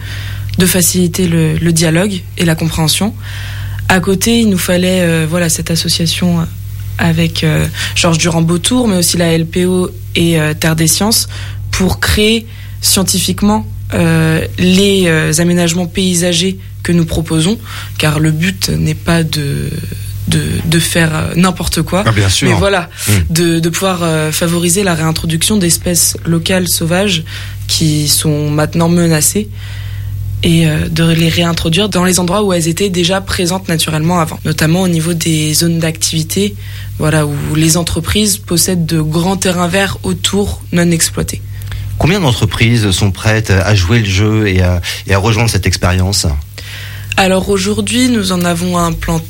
[0.59, 3.15] de faciliter le, le dialogue et la compréhension.
[3.91, 6.45] À côté, il nous fallait euh, voilà cette association euh,
[6.99, 11.29] avec euh, Georges Durand-Beautour, mais aussi la LPO et euh, Terre des Sciences,
[11.71, 12.47] pour créer
[12.81, 17.59] scientifiquement euh, les euh, aménagements paysagers que nous proposons,
[17.99, 19.71] car le but n'est pas de
[20.29, 22.49] de, de faire euh, n'importe quoi, Ah, bien sûr.
[22.51, 23.13] mais voilà, Mm.
[23.33, 27.23] de, de pouvoir euh, favoriser la réintroduction d'espèces locales sauvages
[27.67, 29.49] qui sont maintenant menacées
[30.43, 34.39] et euh, de les réintroduire dans les endroits où elles étaient déjà présentes naturellement avant,
[34.45, 36.55] notamment au niveau des zones d'activité,
[36.99, 41.43] voilà où les entreprises possèdent de grands terrains verts autour non exploités.
[41.99, 46.27] Combien d'entreprises sont prêtes à jouer le jeu et à, et à rejoindre cette expérience?
[47.17, 49.27] Alors aujourd'hui, nous en avons implanté